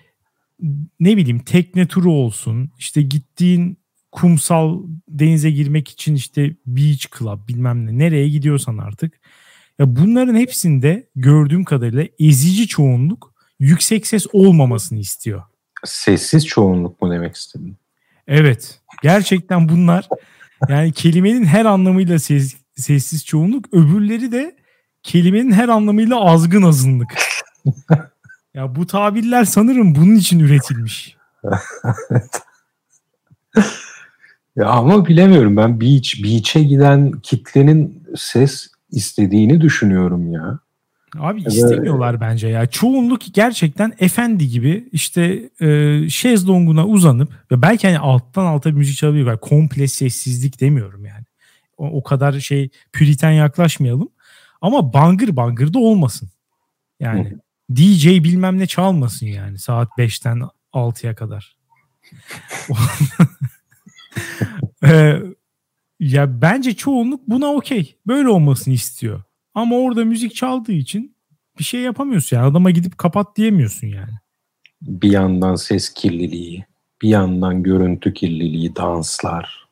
ne 1.01 1.17
bileyim 1.17 1.39
tekne 1.39 1.87
turu 1.87 2.13
olsun. 2.13 2.71
işte 2.79 3.03
gittiğin 3.03 3.79
kumsal 4.13 4.83
denize 5.09 5.51
girmek 5.51 5.89
için 5.89 6.15
işte 6.15 6.57
beach 6.67 7.07
club 7.19 7.49
bilmem 7.49 7.87
ne 7.87 7.99
nereye 7.99 8.29
gidiyorsan 8.29 8.79
artık. 8.79 9.21
Ya 9.79 9.97
bunların 9.97 10.35
hepsinde 10.35 11.09
gördüğüm 11.17 11.65
kadarıyla 11.65 12.05
ezici 12.19 12.69
çoğunluk 12.69 13.35
yüksek 13.59 14.07
ses 14.07 14.27
olmamasını 14.33 14.99
istiyor. 14.99 15.43
Sessiz 15.85 16.47
çoğunluk 16.47 17.03
mu 17.03 17.11
demek 17.11 17.37
istedin? 17.37 17.77
Evet. 18.27 18.81
Gerçekten 19.03 19.69
bunlar 19.69 20.09
yani 20.69 20.93
kelimenin 20.93 21.45
her 21.45 21.65
anlamıyla 21.65 22.19
ses, 22.19 22.57
sessiz 22.77 23.25
çoğunluk 23.25 23.75
öbürleri 23.75 24.33
de 24.33 24.57
kelimenin 25.03 25.53
her 25.53 25.69
anlamıyla 25.69 26.21
azgın 26.21 26.63
azınlık. 26.63 27.15
ya 28.55 28.75
bu 28.77 28.87
tabirler 28.87 29.45
sanırım 29.45 29.95
bunun 29.95 30.17
için 30.17 30.39
üretilmiş. 30.39 31.17
ya 34.57 34.67
ama 34.67 35.07
bilemiyorum 35.07 35.57
ben 35.57 35.81
beach 35.81 36.23
beach'e 36.25 36.63
giden 36.63 37.13
kitlenin 37.13 38.03
ses 38.17 38.74
istediğini 38.95 39.61
düşünüyorum 39.61 40.33
ya. 40.33 40.59
Abi 41.19 41.43
istemiyorlar 41.43 42.21
bence 42.21 42.49
ya. 42.49 42.67
Çoğunluk 42.67 43.23
gerçekten 43.33 43.93
efendi 43.99 44.49
gibi 44.49 44.89
işte 44.93 45.51
e, 45.61 46.01
şezlonguna 46.09 46.87
uzanıp 46.87 47.33
ve 47.51 47.63
belki 47.63 47.87
hani 47.87 47.99
alttan 47.99 48.45
alta 48.45 48.71
bir 48.71 48.77
müzik 48.77 48.97
çalabilir. 48.97 49.27
Yani 49.27 49.39
komple 49.39 49.89
sessizlik 49.89 50.61
demiyorum 50.61 51.05
yani. 51.05 51.25
O, 51.77 51.87
o 51.87 52.03
kadar 52.03 52.33
şey 52.33 52.71
püriten 52.93 53.31
yaklaşmayalım. 53.31 54.09
Ama 54.61 54.93
bangır 54.93 55.37
bangır 55.37 55.75
da 55.75 55.79
olmasın. 55.79 56.29
Yani 57.01 57.31
Hı. 57.31 57.75
DJ 57.77 58.07
bilmem 58.07 58.59
ne 58.59 58.67
çalmasın 58.67 59.27
yani 59.27 59.59
saat 59.59 59.89
5'ten 59.99 60.43
6'ya 60.73 61.15
kadar. 61.15 61.57
ee, 64.85 65.23
ya 66.13 66.43
bence 66.43 66.77
çoğunluk 66.77 67.29
buna 67.29 67.47
okey. 67.47 67.97
Böyle 68.07 68.29
olmasını 68.29 68.75
istiyor. 68.75 69.23
Ama 69.55 69.77
orada 69.77 70.05
müzik 70.05 70.35
çaldığı 70.35 70.73
için 70.73 71.17
bir 71.59 71.65
şey 71.65 71.81
yapamıyorsun 71.81 72.37
yani. 72.37 72.47
Adama 72.47 72.71
gidip 72.71 72.99
kapat 72.99 73.37
diyemiyorsun 73.37 73.87
yani. 73.87 74.13
Bir 74.83 75.11
yandan 75.11 75.55
ses 75.55 75.95
kirliliği, 75.95 76.65
bir 77.03 77.09
yandan 77.09 77.63
görüntü 77.63 78.15
kirliliği, 78.15 78.77
danslar, 78.77 79.64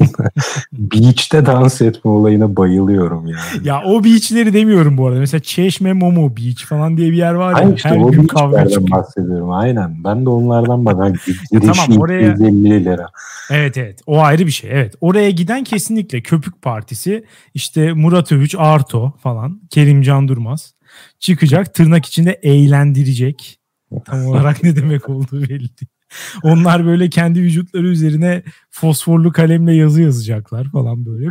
Beach'te 0.72 1.46
dans 1.46 1.82
etme 1.82 2.10
olayına 2.10 2.56
bayılıyorum 2.56 3.26
yani. 3.26 3.68
Ya 3.68 3.82
o 3.84 4.04
beachleri 4.04 4.52
demiyorum 4.52 4.98
bu 4.98 5.06
arada. 5.06 5.18
Mesela 5.18 5.40
Çeşme 5.40 5.92
Momo 5.92 6.36
Beach 6.36 6.64
falan 6.64 6.96
diye 6.96 7.12
bir 7.12 7.16
yer 7.16 7.34
var 7.34 7.50
ya. 7.50 7.56
Aynen 7.56 7.74
işte 7.74 7.88
her 7.88 7.96
o 7.96 8.10
gün 8.10 8.26
kavga 8.26 8.64
bahsediyorum. 8.90 9.50
Aynen. 9.50 10.04
Ben 10.04 10.24
de 10.24 10.30
onlardan 10.30 10.84
bak. 10.84 11.16
tamam 11.60 11.98
oraya... 11.98 12.36
lira. 12.36 13.06
Evet 13.50 13.76
evet. 13.76 14.00
O 14.06 14.20
ayrı 14.20 14.46
bir 14.46 14.50
şey. 14.50 14.70
Evet. 14.70 14.94
Oraya 15.00 15.30
giden 15.30 15.64
kesinlikle 15.64 16.20
Köpük 16.20 16.62
Partisi 16.62 17.24
işte 17.54 17.92
Murat 17.92 18.32
Övüç, 18.32 18.54
Arto 18.58 19.12
falan. 19.22 19.60
Kerimcan 19.70 20.28
Durmaz. 20.28 20.74
Çıkacak 21.18 21.74
tırnak 21.74 22.06
içinde 22.06 22.40
eğlendirecek. 22.42 23.58
Tam 24.04 24.26
olarak 24.26 24.62
ne 24.62 24.76
demek 24.76 25.08
olduğu 25.08 25.42
belli 25.42 25.48
değil. 25.48 25.91
Onlar 26.42 26.86
böyle 26.86 27.10
kendi 27.10 27.42
vücutları 27.42 27.86
üzerine 27.86 28.42
fosforlu 28.70 29.32
kalemle 29.32 29.74
yazı 29.74 30.02
yazacaklar 30.02 30.70
falan 30.70 31.06
böyle. 31.06 31.28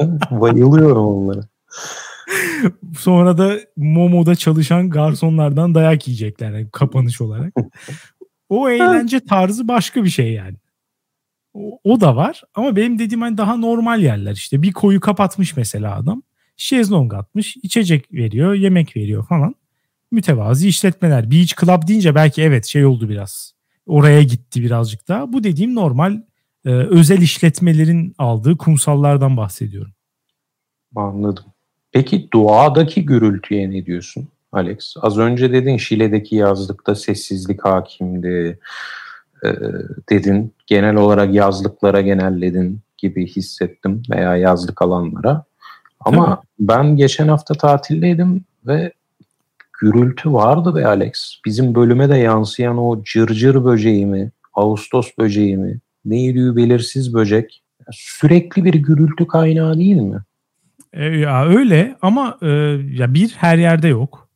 Bayılıyorum 0.30 1.06
onlara. 1.06 1.40
Sonra 2.98 3.38
da 3.38 3.58
Momo'da 3.76 4.34
çalışan 4.34 4.90
garsonlardan 4.90 5.74
dayak 5.74 6.08
yiyecekler 6.08 6.52
yani 6.52 6.70
kapanış 6.72 7.20
olarak. 7.20 7.54
O 8.48 8.68
eğlence 8.68 9.20
tarzı 9.20 9.68
başka 9.68 10.04
bir 10.04 10.10
şey 10.10 10.32
yani. 10.32 10.56
O, 11.54 11.80
o 11.84 12.00
da 12.00 12.16
var 12.16 12.42
ama 12.54 12.76
benim 12.76 12.98
dediğim 12.98 13.20
hani 13.20 13.38
daha 13.38 13.56
normal 13.56 14.02
yerler 14.02 14.32
işte 14.32 14.62
bir 14.62 14.72
koyu 14.72 15.00
kapatmış 15.00 15.56
mesela 15.56 15.96
adam. 15.96 16.22
Şezlong 16.56 17.14
atmış, 17.14 17.56
içecek 17.56 18.12
veriyor, 18.12 18.54
yemek 18.54 18.96
veriyor 18.96 19.26
falan. 19.26 19.54
Mütevazi 20.10 20.68
işletmeler. 20.68 21.30
Beach 21.30 21.60
Club 21.60 21.88
deyince 21.88 22.14
belki 22.14 22.42
evet 22.42 22.66
şey 22.66 22.86
oldu 22.86 23.08
biraz 23.08 23.57
oraya 23.88 24.22
gitti 24.22 24.62
birazcık 24.62 25.08
daha. 25.08 25.32
Bu 25.32 25.44
dediğim 25.44 25.74
normal 25.74 26.22
e, 26.64 26.70
özel 26.70 27.22
işletmelerin 27.22 28.14
aldığı 28.18 28.56
kumsallardan 28.56 29.36
bahsediyorum. 29.36 29.92
Anladım. 30.96 31.44
Peki 31.92 32.28
doğadaki 32.32 33.06
gürültüye 33.06 33.70
ne 33.70 33.86
diyorsun? 33.86 34.28
Alex. 34.52 34.94
Az 35.02 35.18
önce 35.18 35.52
dedin 35.52 35.76
Şile'deki 35.76 36.36
yazlıkta 36.36 36.94
sessizlik 36.94 37.64
hakimdi 37.64 38.58
e, 39.44 39.48
dedin. 40.10 40.54
Genel 40.66 40.96
olarak 40.96 41.34
yazlıklara 41.34 42.00
genelledin 42.00 42.80
gibi 42.98 43.26
hissettim 43.26 44.02
veya 44.10 44.36
yazlık 44.36 44.82
alanlara. 44.82 45.44
Ama 46.00 46.42
ben 46.60 46.96
geçen 46.96 47.28
hafta 47.28 47.54
tatildeydim 47.54 48.44
ve 48.66 48.92
gürültü 49.78 50.32
vardı 50.32 50.74
be 50.74 50.86
Alex. 50.86 51.40
Bizim 51.44 51.74
bölüme 51.74 52.08
de 52.08 52.16
yansıyan 52.16 52.78
o 52.78 53.04
cırcır 53.04 53.64
böceği 53.64 54.06
mi, 54.06 54.30
Ağustos 54.54 55.10
böceği 55.18 55.56
mi, 55.56 55.80
neydi 56.04 56.56
belirsiz 56.56 57.14
böcek. 57.14 57.62
Sürekli 57.92 58.64
bir 58.64 58.74
gürültü 58.74 59.26
kaynağı 59.26 59.78
değil 59.78 59.96
mi? 59.96 60.22
E, 60.92 61.04
ya 61.04 61.46
öyle 61.46 61.96
ama 62.02 62.38
e, 62.42 62.46
ya 62.92 63.14
bir 63.14 63.34
her 63.36 63.58
yerde 63.58 63.88
yok. 63.88 64.28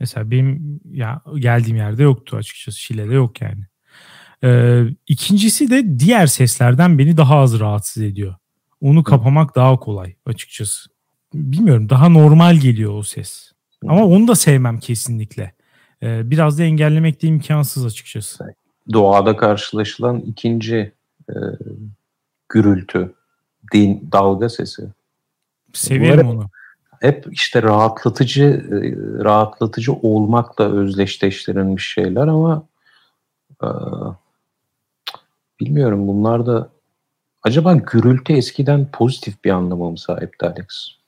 Mesela 0.00 0.30
benim 0.30 0.80
ya 0.92 1.22
geldiğim 1.38 1.76
yerde 1.76 2.02
yoktu 2.02 2.36
açıkçası. 2.36 2.78
Şile'de 2.78 3.14
yok 3.14 3.40
yani. 3.40 3.66
E, 4.44 4.82
ikincisi 5.06 5.70
de 5.70 5.98
diğer 5.98 6.26
seslerden 6.26 6.98
beni 6.98 7.16
daha 7.16 7.36
az 7.36 7.60
rahatsız 7.60 8.02
ediyor. 8.02 8.34
Onu 8.80 9.02
kapamak 9.02 9.56
daha 9.56 9.78
kolay 9.78 10.14
açıkçası. 10.26 10.90
Bilmiyorum 11.34 11.88
daha 11.88 12.08
normal 12.08 12.56
geliyor 12.56 12.94
o 12.94 13.02
ses. 13.02 13.51
Ama 13.88 14.06
onu 14.06 14.28
da 14.28 14.34
sevmem 14.34 14.78
kesinlikle. 14.78 15.52
E, 16.02 16.30
biraz 16.30 16.58
da 16.58 16.62
engellemek 16.62 17.22
de 17.22 17.26
imkansız 17.26 17.86
açıkçası. 17.86 18.54
Doğada 18.92 19.36
karşılaşılan 19.36 20.20
ikinci 20.20 20.92
e, 21.28 21.34
gürültü, 22.48 23.14
din, 23.72 24.08
dalga 24.12 24.48
sesi. 24.48 24.82
Severim 25.72 26.28
onu. 26.28 26.50
Hep 27.00 27.26
işte 27.30 27.62
rahatlatıcı 27.62 28.44
e, 28.44 28.78
rahatlatıcı 29.24 29.92
olmakla 29.92 30.72
özdeşleştirilmiş 30.72 31.92
şeyler 31.92 32.26
ama 32.28 32.66
e, 33.62 33.68
bilmiyorum 35.60 36.08
bunlar 36.08 36.46
da 36.46 36.68
acaba 37.42 37.74
gürültü 37.74 38.32
eskiden 38.32 38.86
pozitif 38.92 39.44
bir 39.44 39.50
anlama 39.50 39.90
mı 39.90 39.98
sahipti 39.98 40.46
Alex? 40.46 41.01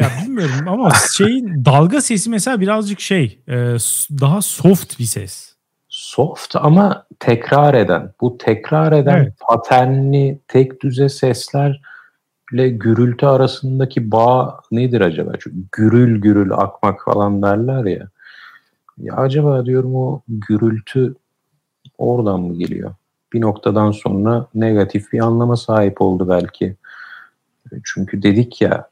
Ya 0.00 0.10
bilmiyorum 0.22 0.68
ama 0.68 0.90
şeyin 1.16 1.64
dalga 1.64 2.00
sesi 2.00 2.30
mesela 2.30 2.60
birazcık 2.60 3.00
şey 3.00 3.38
e, 3.48 3.54
daha 4.20 4.42
soft 4.42 4.98
bir 4.98 5.04
ses. 5.04 5.54
Soft 5.88 6.56
ama 6.56 7.06
tekrar 7.18 7.74
eden. 7.74 8.12
Bu 8.20 8.38
tekrar 8.38 8.92
eden 8.92 9.16
evet. 9.16 9.32
paternli 9.40 10.38
tek 10.48 10.82
düze 10.82 11.08
sesler 11.08 11.80
ile 12.52 12.68
gürültü 12.68 13.26
arasındaki 13.26 14.10
bağ 14.10 14.60
nedir 14.72 15.00
acaba? 15.00 15.32
Çünkü 15.40 15.56
gürül 15.72 16.20
gürül 16.20 16.52
akmak 16.52 17.04
falan 17.04 17.42
derler 17.42 17.84
ya. 17.84 18.08
Ya 18.98 19.14
acaba 19.14 19.66
diyorum 19.66 19.96
o 19.96 20.22
gürültü 20.28 21.14
oradan 21.98 22.40
mı 22.40 22.58
geliyor? 22.58 22.94
Bir 23.32 23.40
noktadan 23.40 23.90
sonra 23.90 24.46
negatif 24.54 25.12
bir 25.12 25.20
anlama 25.20 25.56
sahip 25.56 26.02
oldu 26.02 26.28
belki. 26.28 26.76
Çünkü 27.84 28.22
dedik 28.22 28.60
ya 28.60 28.89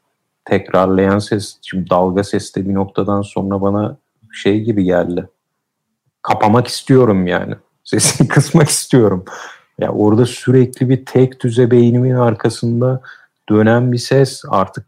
tekrarlayan 0.49 1.19
ses, 1.19 1.57
şimdi 1.61 1.89
dalga 1.89 2.23
ses 2.23 2.55
de 2.55 2.69
bir 2.69 2.73
noktadan 2.73 3.21
sonra 3.21 3.61
bana 3.61 3.97
şey 4.33 4.61
gibi 4.61 4.83
geldi. 4.83 5.29
Kapamak 6.21 6.67
istiyorum 6.67 7.27
yani. 7.27 7.55
Sesini 7.83 8.27
kısmak 8.27 8.69
istiyorum. 8.69 9.25
Ya 9.79 9.91
orada 9.91 10.25
sürekli 10.25 10.89
bir 10.89 11.05
tek 11.05 11.43
düze 11.43 11.71
beynimin 11.71 12.15
arkasında 12.15 13.01
dönen 13.49 13.91
bir 13.91 13.97
ses 13.97 14.41
artık 14.49 14.85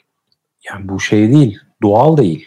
yani 0.70 0.90
bu 0.90 1.00
şey 1.00 1.32
değil, 1.32 1.60
doğal 1.82 2.18
değil. 2.18 2.46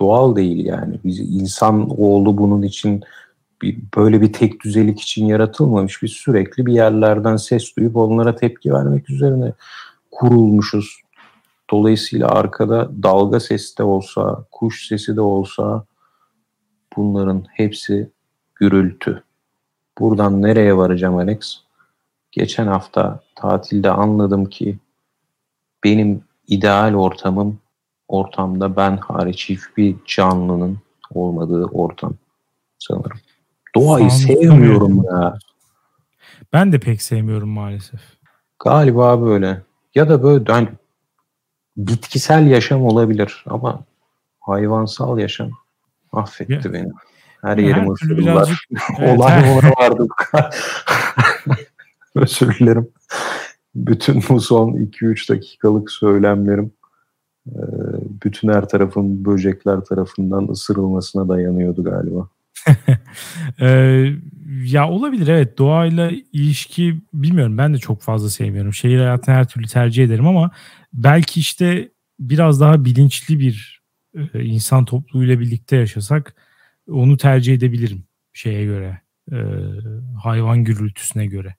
Doğal 0.00 0.36
değil 0.36 0.66
yani. 0.66 1.00
Biz 1.04 1.20
insan 1.20 2.00
oğlu 2.00 2.38
bunun 2.38 2.62
için 2.62 3.02
bir, 3.62 3.78
böyle 3.96 4.20
bir 4.20 4.32
tek 4.32 4.64
düzelik 4.64 5.00
için 5.00 5.26
yaratılmamış. 5.26 6.02
Biz 6.02 6.12
sürekli 6.12 6.66
bir 6.66 6.72
yerlerden 6.72 7.36
ses 7.36 7.76
duyup 7.76 7.96
onlara 7.96 8.36
tepki 8.36 8.72
vermek 8.72 9.10
üzerine 9.10 9.52
kurulmuşuz. 10.10 11.01
Dolayısıyla 11.72 12.28
arkada 12.28 12.90
dalga 13.02 13.40
sesi 13.40 13.78
de 13.78 13.82
olsa, 13.82 14.44
kuş 14.50 14.86
sesi 14.86 15.16
de 15.16 15.20
olsa 15.20 15.84
bunların 16.96 17.44
hepsi 17.50 18.10
gürültü. 18.54 19.22
Buradan 19.98 20.42
nereye 20.42 20.76
varacağım 20.76 21.16
Alex? 21.16 21.60
Geçen 22.32 22.66
hafta 22.66 23.20
tatilde 23.34 23.90
anladım 23.90 24.44
ki 24.44 24.78
benim 25.84 26.24
ideal 26.46 26.94
ortamım 26.94 27.58
ortamda 28.08 28.76
ben 28.76 28.96
hariç 28.96 29.48
hiçbir 29.48 29.96
canlının 30.06 30.78
olmadığı 31.14 31.64
ortam 31.64 32.14
sanırım. 32.78 33.18
Doğayı 33.74 34.10
sevmiyorum 34.10 35.04
ya. 35.04 35.38
Ben 36.52 36.72
de 36.72 36.80
pek 36.80 37.02
sevmiyorum 37.02 37.48
maalesef. 37.48 38.00
Galiba 38.64 39.22
böyle. 39.22 39.62
Ya 39.94 40.08
da 40.08 40.22
böyle 40.22 40.52
yani 40.52 40.68
bitkisel 41.76 42.46
yaşam 42.46 42.84
olabilir 42.84 43.44
ama 43.46 43.84
hayvansal 44.40 45.18
yaşam 45.18 45.50
affetti 46.12 46.68
ya. 46.68 46.72
beni. 46.72 46.92
Her 47.42 47.58
yerim 47.58 47.92
ısırırlar. 47.92 48.66
Olay 48.98 49.58
ona 49.58 49.70
vardı. 49.70 50.08
Özür 52.14 52.58
dilerim 52.58 52.88
bütün 53.74 54.22
bu 54.28 54.40
son 54.40 54.72
2-3 54.72 55.28
dakikalık 55.28 55.90
söylemlerim 55.90 56.72
bütün 58.24 58.48
her 58.52 58.68
tarafın 58.68 59.24
böcekler 59.24 59.80
tarafından 59.80 60.48
ısırılmasına 60.48 61.28
dayanıyordu 61.28 61.84
galiba. 61.84 62.28
ee, 63.60 64.12
ya 64.64 64.88
olabilir 64.88 65.28
evet 65.28 65.58
doğayla 65.58 66.10
ilişki 66.32 67.00
bilmiyorum 67.14 67.58
ben 67.58 67.74
de 67.74 67.78
çok 67.78 68.02
fazla 68.02 68.30
sevmiyorum. 68.30 68.74
Şehir 68.74 68.98
hayatını 68.98 69.34
her 69.34 69.48
türlü 69.48 69.66
tercih 69.66 70.04
ederim 70.04 70.26
ama 70.26 70.50
belki 70.92 71.40
işte 71.40 71.92
biraz 72.20 72.60
daha 72.60 72.84
bilinçli 72.84 73.38
bir 73.40 73.82
e, 74.34 74.44
insan 74.44 74.84
topluluğuyla 74.84 75.40
birlikte 75.40 75.76
yaşasak 75.76 76.34
onu 76.90 77.16
tercih 77.16 77.54
edebilirim 77.54 78.04
şeye 78.32 78.64
göre 78.64 79.00
e, 79.32 79.36
hayvan 80.22 80.64
gürültüsüne 80.64 81.26
göre. 81.26 81.56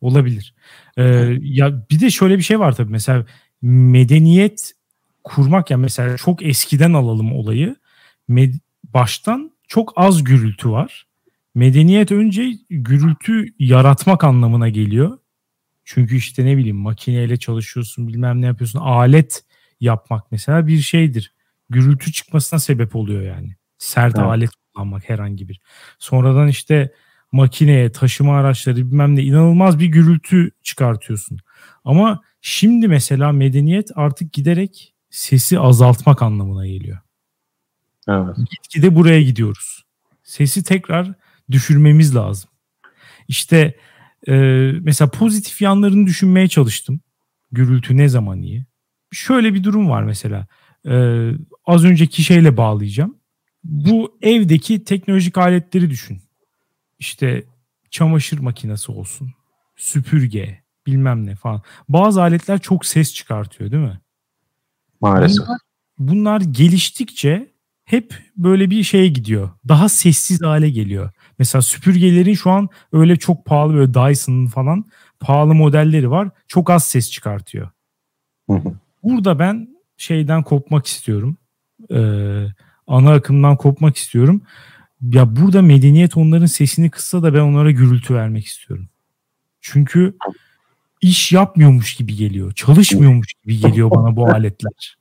Olabilir. 0.00 0.54
Ee, 0.96 1.38
ya 1.40 1.86
bir 1.90 2.00
de 2.00 2.10
şöyle 2.10 2.38
bir 2.38 2.42
şey 2.42 2.60
var 2.60 2.76
tabii 2.76 2.92
mesela 2.92 3.26
medeniyet 3.62 4.72
kurmak 5.24 5.70
ya 5.70 5.74
yani 5.74 5.82
mesela 5.82 6.16
çok 6.16 6.42
eskiden 6.42 6.92
alalım 6.92 7.32
olayı. 7.32 7.76
Med- 8.28 8.60
baştan 8.84 9.50
çok 9.68 9.92
az 9.96 10.24
gürültü 10.24 10.70
var. 10.70 11.06
Medeniyet 11.54 12.12
önce 12.12 12.52
gürültü 12.70 13.46
yaratmak 13.58 14.24
anlamına 14.24 14.68
geliyor. 14.68 15.18
Çünkü 15.84 16.16
işte 16.16 16.44
ne 16.44 16.56
bileyim 16.56 16.76
makineyle 16.76 17.36
çalışıyorsun 17.36 18.08
bilmem 18.08 18.42
ne 18.42 18.46
yapıyorsun. 18.46 18.78
Alet 18.78 19.44
yapmak 19.80 20.32
mesela 20.32 20.66
bir 20.66 20.78
şeydir. 20.78 21.34
Gürültü 21.70 22.12
çıkmasına 22.12 22.60
sebep 22.60 22.96
oluyor 22.96 23.22
yani. 23.22 23.56
Sert 23.78 24.14
evet. 24.18 24.26
alet 24.26 24.50
kullanmak 24.50 25.08
herhangi 25.08 25.48
bir. 25.48 25.60
Sonradan 25.98 26.48
işte 26.48 26.92
makineye, 27.32 27.92
taşıma 27.92 28.36
araçları 28.36 28.76
bilmem 28.76 29.16
ne 29.16 29.22
inanılmaz 29.22 29.78
bir 29.78 29.86
gürültü 29.86 30.50
çıkartıyorsun. 30.62 31.38
Ama 31.84 32.20
şimdi 32.40 32.88
mesela 32.88 33.32
medeniyet 33.32 33.90
artık 33.94 34.32
giderek 34.32 34.94
sesi 35.10 35.58
azaltmak 35.58 36.22
anlamına 36.22 36.66
geliyor. 36.66 36.98
Evet. 38.08 38.36
Gitgide 38.50 38.94
buraya 38.94 39.22
gidiyoruz. 39.22 39.84
Sesi 40.22 40.62
tekrar 40.62 41.12
düşürmemiz 41.50 42.16
lazım. 42.16 42.50
İşte 43.28 43.76
e, 44.28 44.34
mesela 44.82 45.10
pozitif 45.10 45.62
yanlarını 45.62 46.06
düşünmeye 46.06 46.48
çalıştım. 46.48 47.00
Gürültü 47.52 47.96
ne 47.96 48.08
zaman 48.08 48.42
iyi? 48.42 48.66
Şöyle 49.12 49.54
bir 49.54 49.64
durum 49.64 49.90
var 49.90 50.02
mesela. 50.02 50.46
E, 50.86 51.30
az 51.66 51.84
önceki 51.84 52.22
şeyle 52.22 52.56
bağlayacağım. 52.56 53.16
Bu 53.64 54.18
evdeki 54.22 54.84
teknolojik 54.84 55.38
aletleri 55.38 55.90
düşün 55.90 56.22
işte 56.98 57.44
çamaşır 57.90 58.38
makinesi 58.38 58.92
olsun, 58.92 59.32
süpürge, 59.76 60.62
bilmem 60.86 61.26
ne 61.26 61.34
falan. 61.34 61.62
Bazı 61.88 62.22
aletler 62.22 62.58
çok 62.58 62.86
ses 62.86 63.14
çıkartıyor 63.14 63.70
değil 63.70 63.82
mi? 63.82 64.00
Maalesef. 65.00 65.46
Bunlar, 65.46 65.58
bunlar 65.98 66.40
geliştikçe 66.40 67.52
hep 67.88 68.14
böyle 68.36 68.70
bir 68.70 68.82
şeye 68.82 69.08
gidiyor. 69.08 69.50
Daha 69.68 69.88
sessiz 69.88 70.42
hale 70.42 70.70
geliyor. 70.70 71.10
Mesela 71.38 71.62
süpürgelerin 71.62 72.34
şu 72.34 72.50
an 72.50 72.68
öyle 72.92 73.16
çok 73.16 73.44
pahalı 73.44 73.74
böyle 73.74 73.94
Dyson'ın 73.94 74.46
falan 74.46 74.84
pahalı 75.20 75.54
modelleri 75.54 76.10
var. 76.10 76.30
Çok 76.48 76.70
az 76.70 76.84
ses 76.84 77.10
çıkartıyor. 77.10 77.70
Hı 78.50 78.56
hı. 78.56 78.72
Burada 79.02 79.38
ben 79.38 79.68
şeyden 79.96 80.42
kopmak 80.42 80.86
istiyorum. 80.86 81.36
Ee, 81.90 82.46
ana 82.86 83.12
akımdan 83.12 83.56
kopmak 83.56 83.96
istiyorum 83.96 84.42
ya 85.02 85.36
burada 85.36 85.62
medeniyet 85.62 86.16
onların 86.16 86.46
sesini 86.46 86.90
kıssa 86.90 87.22
da 87.22 87.34
ben 87.34 87.40
onlara 87.40 87.70
gürültü 87.70 88.14
vermek 88.14 88.46
istiyorum. 88.46 88.88
Çünkü 89.60 90.16
iş 91.00 91.32
yapmıyormuş 91.32 91.94
gibi 91.94 92.16
geliyor. 92.16 92.52
Çalışmıyormuş 92.52 93.34
gibi 93.44 93.58
geliyor 93.58 93.90
bana 93.90 94.16
bu 94.16 94.26
aletler. 94.34 94.97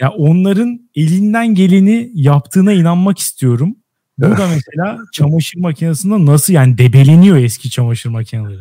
Ya 0.00 0.10
onların 0.10 0.80
elinden 0.94 1.54
geleni 1.54 2.10
yaptığına 2.14 2.72
inanmak 2.72 3.18
istiyorum. 3.18 3.76
Bu 4.18 4.22
da 4.22 4.48
mesela 4.54 4.98
çamaşır 5.12 5.60
makinesinde 5.60 6.26
nasıl 6.26 6.52
yani 6.52 6.78
debeleniyor 6.78 7.36
eski 7.36 7.70
çamaşır 7.70 8.10
makineleri. 8.10 8.60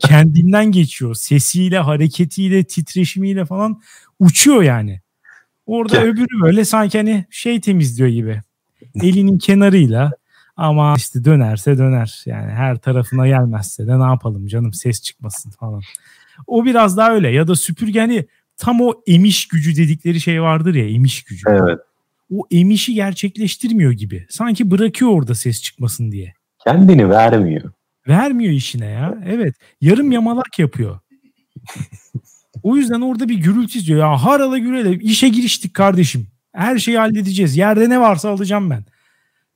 Kendinden 0.00 0.72
geçiyor. 0.72 1.14
Sesiyle, 1.14 1.78
hareketiyle, 1.78 2.64
titreşimiyle 2.64 3.44
falan 3.44 3.80
uçuyor 4.18 4.62
yani. 4.62 5.00
Orada 5.66 6.02
öbürü 6.02 6.42
böyle 6.42 6.64
sanki 6.64 6.98
hani 6.98 7.24
şey 7.30 7.60
temizliyor 7.60 8.08
gibi. 8.08 8.40
Elinin 9.02 9.38
kenarıyla 9.38 10.12
ama 10.56 10.94
işte 10.96 11.24
dönerse 11.24 11.78
döner. 11.78 12.22
Yani 12.26 12.52
her 12.52 12.76
tarafına 12.76 13.26
gelmezse 13.26 13.86
de 13.86 13.98
ne 13.98 14.04
yapalım 14.04 14.46
canım 14.46 14.72
ses 14.72 15.02
çıkmasın 15.02 15.50
falan. 15.50 15.82
O 16.46 16.64
biraz 16.64 16.96
daha 16.96 17.14
öyle 17.14 17.30
ya 17.30 17.48
da 17.48 17.56
süpürge 17.56 18.00
hani 18.00 18.26
tam 18.56 18.80
o 18.80 18.92
emiş 19.06 19.48
gücü 19.48 19.76
dedikleri 19.76 20.20
şey 20.20 20.42
vardır 20.42 20.74
ya 20.74 20.88
emiş 20.88 21.22
gücü. 21.22 21.44
Evet. 21.48 21.78
O 22.30 22.46
emişi 22.50 22.94
gerçekleştirmiyor 22.94 23.92
gibi. 23.92 24.26
Sanki 24.30 24.70
bırakıyor 24.70 25.10
orada 25.10 25.34
ses 25.34 25.62
çıkmasın 25.62 26.12
diye. 26.12 26.34
Kendini 26.64 27.10
vermiyor. 27.10 27.72
Vermiyor 28.08 28.52
işine 28.52 28.86
ya. 28.86 29.18
Evet. 29.26 29.54
Yarım 29.80 30.12
yamalak 30.12 30.58
yapıyor. 30.58 30.98
o 32.62 32.76
yüzden 32.76 33.00
orada 33.00 33.28
bir 33.28 33.34
gürültü 33.34 33.78
istiyor. 33.78 34.00
Ya 34.00 34.16
harala 34.24 34.58
gürele 34.58 34.98
işe 34.98 35.28
giriştik 35.28 35.74
kardeşim. 35.74 36.26
Her 36.52 36.78
şeyi 36.78 36.98
halledeceğiz. 36.98 37.56
Yerde 37.56 37.90
ne 37.90 38.00
varsa 38.00 38.30
alacağım 38.30 38.70
ben. 38.70 38.84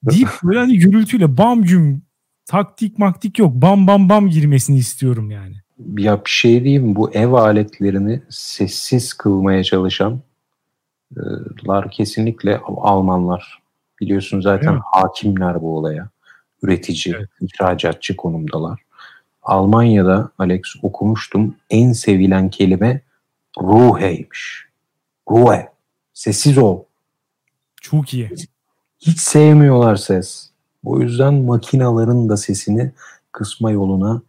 Deyip 0.02 0.28
böyle 0.42 0.58
hani 0.58 0.78
gürültüyle 0.78 1.36
bam 1.36 1.62
güm 1.62 2.02
taktik 2.46 2.98
maktik 2.98 3.38
yok. 3.38 3.54
Bam 3.54 3.86
bam 3.86 4.08
bam 4.08 4.28
girmesini 4.28 4.78
istiyorum 4.78 5.30
yani. 5.30 5.56
Ya 5.96 6.24
bir 6.24 6.30
şey 6.30 6.64
diyeyim 6.64 6.96
bu 6.96 7.10
ev 7.10 7.32
aletlerini 7.32 8.22
sessiz 8.28 9.12
kılmaya 9.12 9.64
çalışanlar 9.64 10.20
kesinlikle 11.90 12.60
Almanlar. 12.76 13.62
Biliyorsun 14.00 14.40
zaten 14.40 14.80
hakimler 14.92 15.60
bu 15.60 15.76
olaya. 15.76 16.08
Üretici, 16.62 17.14
evet. 17.18 17.28
ihracatçı 17.40 18.16
konumdalar. 18.16 18.80
Almanya'da 19.42 20.30
Alex 20.38 20.60
okumuştum 20.82 21.56
en 21.70 21.92
sevilen 21.92 22.50
kelime 22.50 23.02
ruheymiş. 23.62 24.64
Ruhe. 25.30 25.72
Sessiz 26.14 26.58
ol. 26.58 26.82
Çok 27.80 28.14
iyi. 28.14 28.30
Hiç 29.00 29.20
sevmiyorlar 29.20 29.96
ses. 29.96 30.50
O 30.84 31.00
yüzden 31.00 31.34
makinaların 31.34 32.28
da 32.28 32.36
sesini 32.36 32.92
kısma 33.32 33.70
yoluna 33.70 34.22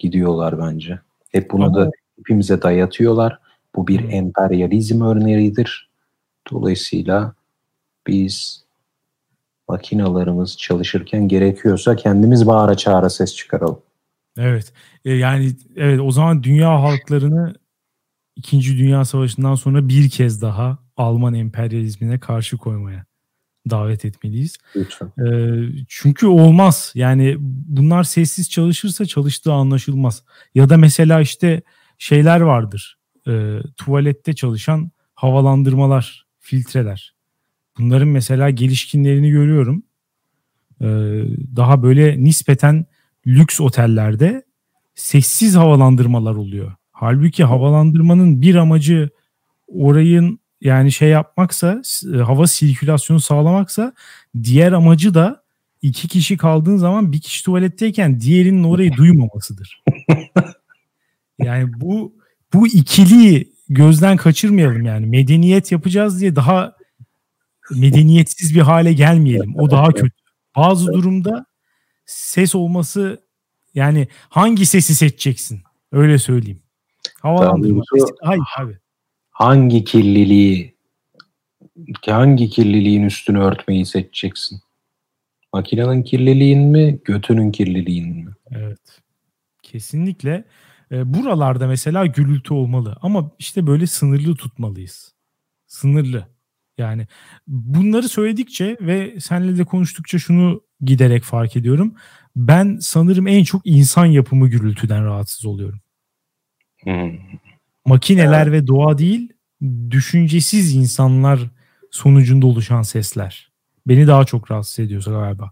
gidiyorlar 0.00 0.58
bence. 0.58 0.98
Hep 1.28 1.50
bunu 1.50 1.74
da 1.74 1.90
hepimize 2.18 2.62
dayatıyorlar. 2.62 3.38
Bu 3.76 3.86
bir 3.86 4.00
hmm. 4.00 4.10
emperyalizm 4.10 5.02
örneğidir. 5.02 5.90
Dolayısıyla 6.52 7.34
biz 8.06 8.64
makinalarımız 9.68 10.58
çalışırken 10.58 11.28
gerekiyorsa 11.28 11.96
kendimiz 11.96 12.46
bağıra 12.46 12.76
çağıra 12.76 13.10
ses 13.10 13.36
çıkaralım. 13.36 13.82
Evet. 14.36 14.72
E, 15.04 15.12
yani 15.12 15.52
evet 15.76 16.00
o 16.00 16.10
zaman 16.10 16.42
dünya 16.42 16.82
halklarını 16.82 17.54
İkinci 18.36 18.78
Dünya 18.78 19.04
Savaşı'ndan 19.04 19.54
sonra 19.54 19.88
bir 19.88 20.10
kez 20.10 20.42
daha 20.42 20.78
Alman 20.96 21.34
emperyalizmine 21.34 22.20
karşı 22.20 22.56
koymaya 22.56 23.09
davet 23.70 24.04
etmeliyiz. 24.04 24.56
Lütfen. 24.76 25.06
E, 25.06 25.60
çünkü 25.88 26.26
olmaz. 26.26 26.92
Yani 26.94 27.36
bunlar 27.68 28.04
sessiz 28.04 28.50
çalışırsa 28.50 29.06
çalıştığı 29.06 29.52
anlaşılmaz. 29.52 30.24
Ya 30.54 30.68
da 30.68 30.76
mesela 30.76 31.20
işte 31.20 31.62
şeyler 31.98 32.40
vardır. 32.40 32.98
E, 33.28 33.58
tuvalette 33.76 34.32
çalışan 34.32 34.90
havalandırmalar, 35.14 36.26
filtreler. 36.38 37.14
Bunların 37.78 38.08
mesela 38.08 38.50
gelişkinlerini 38.50 39.30
görüyorum. 39.30 39.82
E, 40.80 40.86
daha 41.56 41.82
böyle 41.82 42.24
nispeten 42.24 42.86
lüks 43.26 43.60
otellerde 43.60 44.42
sessiz 44.94 45.56
havalandırmalar 45.56 46.34
oluyor. 46.34 46.72
Halbuki 46.92 47.44
havalandırmanın 47.44 48.42
bir 48.42 48.54
amacı 48.54 49.10
orayın 49.68 50.39
yani 50.60 50.92
şey 50.92 51.08
yapmaksa 51.08 51.82
e, 52.14 52.16
hava 52.16 52.46
sirkülasyonu 52.46 53.20
sağlamaksa 53.20 53.92
diğer 54.42 54.72
amacı 54.72 55.14
da 55.14 55.42
iki 55.82 56.08
kişi 56.08 56.36
kaldığın 56.36 56.76
zaman 56.76 57.12
bir 57.12 57.20
kişi 57.20 57.44
tuvaletteyken 57.44 58.20
diğerinin 58.20 58.64
orayı 58.64 58.96
duymamasıdır. 58.96 59.82
yani 61.38 61.80
bu 61.80 62.14
bu 62.52 62.66
ikiliyi 62.66 63.52
gözden 63.68 64.16
kaçırmayalım 64.16 64.84
yani 64.84 65.06
medeniyet 65.06 65.72
yapacağız 65.72 66.20
diye 66.20 66.36
daha 66.36 66.76
medeniyetsiz 67.70 68.54
bir 68.54 68.60
hale 68.60 68.92
gelmeyelim. 68.92 69.54
O 69.56 69.70
daha 69.70 69.92
kötü. 69.92 70.16
Bazı 70.56 70.92
durumda 70.92 71.46
ses 72.06 72.54
olması 72.54 73.20
yani 73.74 74.08
hangi 74.28 74.66
sesi 74.66 74.94
seçeceksin? 74.94 75.62
Öyle 75.92 76.18
söyleyeyim. 76.18 76.62
Havalandırma. 77.20 77.82
Hayır 78.22 78.42
abi 78.58 78.78
hangi 79.40 79.84
kirliliği 79.84 80.74
hangi 82.06 82.50
kirliliğin 82.50 83.02
üstünü 83.02 83.38
örtmeyi 83.38 83.86
seçeceksin? 83.86 84.60
Makinenin 85.52 86.02
kirliliğin 86.02 86.60
mi, 86.60 86.98
götünün 87.04 87.52
kirliliğin 87.52 88.16
mi? 88.16 88.30
Evet. 88.50 89.00
Kesinlikle. 89.62 90.44
E, 90.92 91.14
buralarda 91.14 91.66
mesela 91.66 92.06
gürültü 92.06 92.54
olmalı 92.54 92.96
ama 93.02 93.30
işte 93.38 93.66
böyle 93.66 93.86
sınırlı 93.86 94.36
tutmalıyız. 94.36 95.14
Sınırlı. 95.66 96.26
Yani 96.78 97.06
bunları 97.46 98.08
söyledikçe 98.08 98.76
ve 98.80 99.20
senle 99.20 99.58
de 99.58 99.64
konuştukça 99.64 100.18
şunu 100.18 100.62
giderek 100.80 101.22
fark 101.22 101.56
ediyorum. 101.56 101.94
Ben 102.36 102.78
sanırım 102.80 103.26
en 103.26 103.44
çok 103.44 103.62
insan 103.64 104.06
yapımı 104.06 104.48
gürültüden 104.48 105.04
rahatsız 105.04 105.46
oluyorum. 105.46 105.80
Hmm 106.82 107.18
makineler 107.86 108.46
evet. 108.46 108.62
ve 108.62 108.66
doğa 108.66 108.98
değil 108.98 109.32
düşüncesiz 109.90 110.74
insanlar 110.74 111.40
sonucunda 111.90 112.46
oluşan 112.46 112.82
sesler. 112.82 113.50
Beni 113.86 114.06
daha 114.06 114.24
çok 114.24 114.50
rahatsız 114.50 114.78
ediyor 114.78 115.04
galiba. 115.06 115.50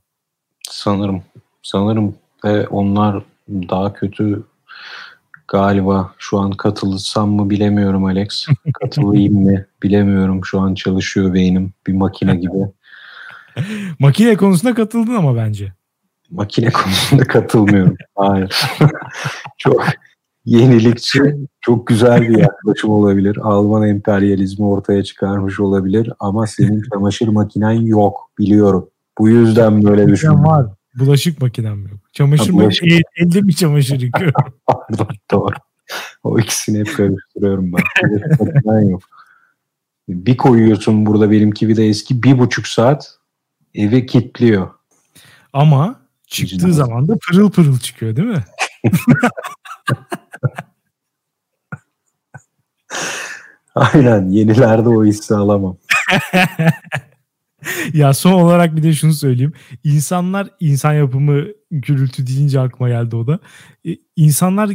Sanırım. 0.71 1.23
Sanırım 1.63 2.15
ve 2.45 2.67
onlar 2.67 3.23
daha 3.49 3.93
kötü 3.93 4.43
galiba. 5.49 6.15
Şu 6.19 6.39
an 6.39 6.51
katılsam 6.51 7.31
mı 7.31 7.51
bilemiyorum 7.51 8.05
Alex. 8.05 8.47
Katılayım 8.81 9.35
mı 9.35 9.65
bilemiyorum. 9.83 10.45
Şu 10.45 10.61
an 10.61 10.75
çalışıyor 10.75 11.35
beynim 11.35 11.73
bir 11.87 11.93
makine 11.93 12.37
gibi. 12.37 12.59
makine 13.99 14.37
konusunda 14.37 14.75
katıldın 14.75 15.15
ama 15.15 15.37
bence. 15.37 15.73
Makine 16.31 16.71
konusunda 16.71 17.25
katılmıyorum. 17.25 17.97
Hayır. 18.17 18.61
çok 19.59 19.87
yenilikçi, 20.49 21.37
çok 21.61 21.87
güzel 21.87 22.29
bir 22.29 22.39
yaklaşım 22.39 22.91
olabilir. 22.91 23.39
Alman 23.43 23.89
emperyalizmi 23.89 24.67
ortaya 24.67 25.05
çıkarmış 25.05 25.61
olabilir 25.61 26.13
ama 26.19 26.47
senin 26.47 26.83
çamaşır 26.93 27.29
makinen 27.29 27.73
yok 27.73 28.31
biliyorum. 28.39 28.89
Bu 29.19 29.29
yüzden 29.29 29.85
böyle 29.85 30.09
düşünüyorum. 30.09 30.45
var. 30.45 30.67
Bulaşık 30.95 31.43
makinem 31.43 31.83
yok. 31.83 32.01
Çamaşır 32.13 32.53
makinesi 32.53 32.87
el, 32.87 33.03
elde 33.17 33.41
mi 33.41 33.55
çamaşır 33.55 34.01
yıkıyorum? 34.01 34.35
Pardon 34.67 35.09
doğru. 35.31 35.55
O 36.23 36.39
ikisini 36.39 36.79
hep 36.79 36.97
karıştırıyorum 36.97 37.73
ben. 37.73 37.83
makinen 38.41 38.91
yok. 38.91 39.03
Bir 40.09 40.37
koyuyorsun 40.37 41.07
burada 41.07 41.31
benimki 41.31 41.69
bir 41.69 41.77
de 41.77 41.87
eski 41.87 42.23
bir 42.23 42.39
buçuk 42.39 42.67
saat 42.67 43.19
evi 43.75 44.07
kilitliyor. 44.07 44.71
Ama 45.53 46.01
çıktığı 46.27 46.75
zaman 46.75 47.09
da 47.09 47.17
pırıl 47.29 47.51
pırıl 47.51 47.79
çıkıyor 47.79 48.17
değil 48.17 48.29
mi? 48.29 48.45
Aynen 53.79 54.29
yenilerde 54.29 54.89
o 54.89 55.05
hissi 55.05 55.35
alamam. 55.35 55.77
ya 57.95 58.15
son 58.15 58.33
olarak 58.33 58.77
bir 58.77 58.83
de 58.83 58.93
şunu 58.93 59.13
söyleyeyim. 59.13 59.53
İnsanlar 59.85 60.49
insan 60.61 60.93
yapımı 60.93 61.45
gürültü 61.71 62.27
deyince 62.27 62.61
aklıma 62.61 62.89
geldi 62.89 63.17
o 63.17 63.27
da. 63.27 63.39
E, 63.87 63.91
insanlar 64.17 64.71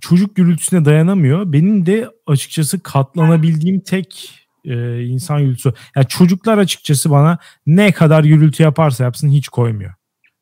çocuk 0.00 0.36
gürültüsüne 0.36 0.84
dayanamıyor. 0.84 1.52
Benim 1.52 1.86
de 1.86 2.08
açıkçası 2.26 2.82
katlanabildiğim 2.82 3.80
tek 3.80 4.30
e, 4.64 5.04
insan 5.04 5.42
gürültüsü. 5.42 5.72
Yani 5.96 6.06
çocuklar 6.06 6.58
açıkçası 6.58 7.10
bana 7.10 7.38
ne 7.66 7.92
kadar 7.92 8.24
gürültü 8.24 8.62
yaparsa 8.62 9.04
yapsın 9.04 9.28
hiç 9.30 9.48
koymuyor 9.48 9.97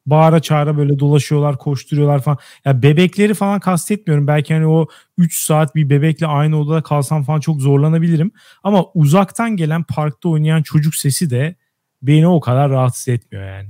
bağıra 0.07 0.41
çağıra 0.41 0.77
böyle 0.77 0.99
dolaşıyorlar, 0.99 1.59
koşturuyorlar 1.59 2.23
falan. 2.23 2.39
Ya 2.65 2.83
bebekleri 2.83 3.35
falan 3.35 3.61
kastetmiyorum. 3.61 4.27
Belki 4.27 4.55
hani 4.55 4.67
o 4.67 4.87
3 5.19 5.39
saat 5.39 5.75
bir 5.75 5.91
bebekle 5.91 6.27
aynı 6.27 6.61
odada 6.61 6.83
kalsam 6.83 7.23
falan 7.23 7.41
çok 7.41 7.61
zorlanabilirim. 7.61 8.31
Ama 8.63 8.85
uzaktan 8.95 9.57
gelen 9.57 9.83
parkta 9.83 10.29
oynayan 10.29 10.63
çocuk 10.63 10.95
sesi 10.95 11.31
de 11.31 11.55
beni 12.03 12.27
o 12.27 12.41
kadar 12.41 12.71
rahatsız 12.71 13.09
etmiyor 13.09 13.47
yani. 13.47 13.69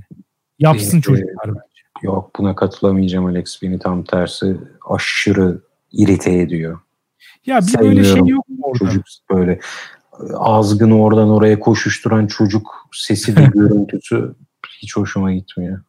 Yapsın 0.59 0.93
beni, 0.93 1.01
çocuklar 1.01 1.47
bence. 1.47 1.81
Yok 2.01 2.31
buna 2.37 2.55
katılamayacağım 2.55 3.25
Alex. 3.25 3.61
Beni 3.61 3.79
tam 3.79 4.03
tersi 4.03 4.57
aşırı 4.89 5.61
irite 5.91 6.33
ediyor. 6.33 6.79
Ya 7.45 7.57
bir 7.57 7.65
Sevmiyorum. 7.65 7.97
böyle 7.97 8.09
şey 8.09 8.27
yok 8.27 8.49
mu 8.49 8.57
orada? 8.61 8.79
Çocuk 8.79 9.05
böyle 9.31 9.59
azgın 10.33 10.91
oradan 10.91 11.29
oraya 11.29 11.59
koşuşturan 11.59 12.27
çocuk 12.27 12.87
sesi 12.91 13.35
de 13.35 13.43
görüntüsü 13.53 14.35
hiç 14.81 14.97
hoşuma 14.97 15.33
gitmiyor. 15.33 15.81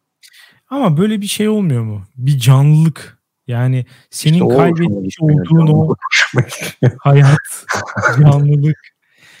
Ama 0.69 0.97
böyle 0.97 1.21
bir 1.21 1.27
şey 1.27 1.49
olmuyor 1.49 1.83
mu? 1.83 2.03
Bir 2.17 2.37
canlılık. 2.37 3.19
Yani 3.47 3.85
senin 4.09 4.33
İşte 4.33 4.57
kaybetmiş 4.57 5.15
olduğun 5.21 5.67
o 5.67 5.95
hayat, 6.99 7.65
canlılık, 8.19 8.77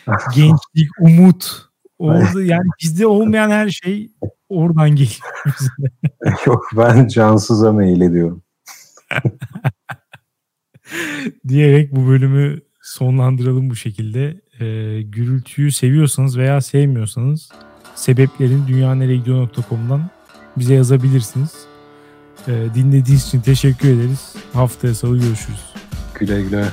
gençlik, 0.35 0.89
umut. 0.99 1.69
Orada 1.99 2.43
yani 2.43 2.67
bizde 2.81 3.07
olmayan 3.07 3.49
her 3.49 3.69
şey 3.69 4.11
oradan 4.49 4.89
geliyor 4.89 5.19
bize. 5.45 5.69
Yok 6.45 6.69
ben 6.77 7.07
cansıza 7.07 7.71
meylediyorum. 7.71 8.43
diyerek 11.47 11.95
bu 11.95 12.07
bölümü 12.07 12.61
sonlandıralım 12.81 13.69
bu 13.69 13.75
şekilde. 13.75 14.41
Ee, 14.59 15.01
gürültüyü 15.01 15.71
seviyorsanız 15.71 16.37
veya 16.37 16.61
sevmiyorsanız 16.61 17.49
sebeplerin 17.95 18.67
dünyaneregidiyor.com'dan 18.67 20.09
bize 20.59 20.73
yazabilirsiniz. 20.73 21.51
Ee, 22.47 22.67
dinlediğiniz 22.75 23.27
için 23.27 23.41
teşekkür 23.41 23.89
ederiz. 23.89 24.33
Haftaya 24.53 24.95
salı 24.95 25.17
görüşürüz. 25.17 25.73
Güle 26.19 26.41
güle. 26.41 26.65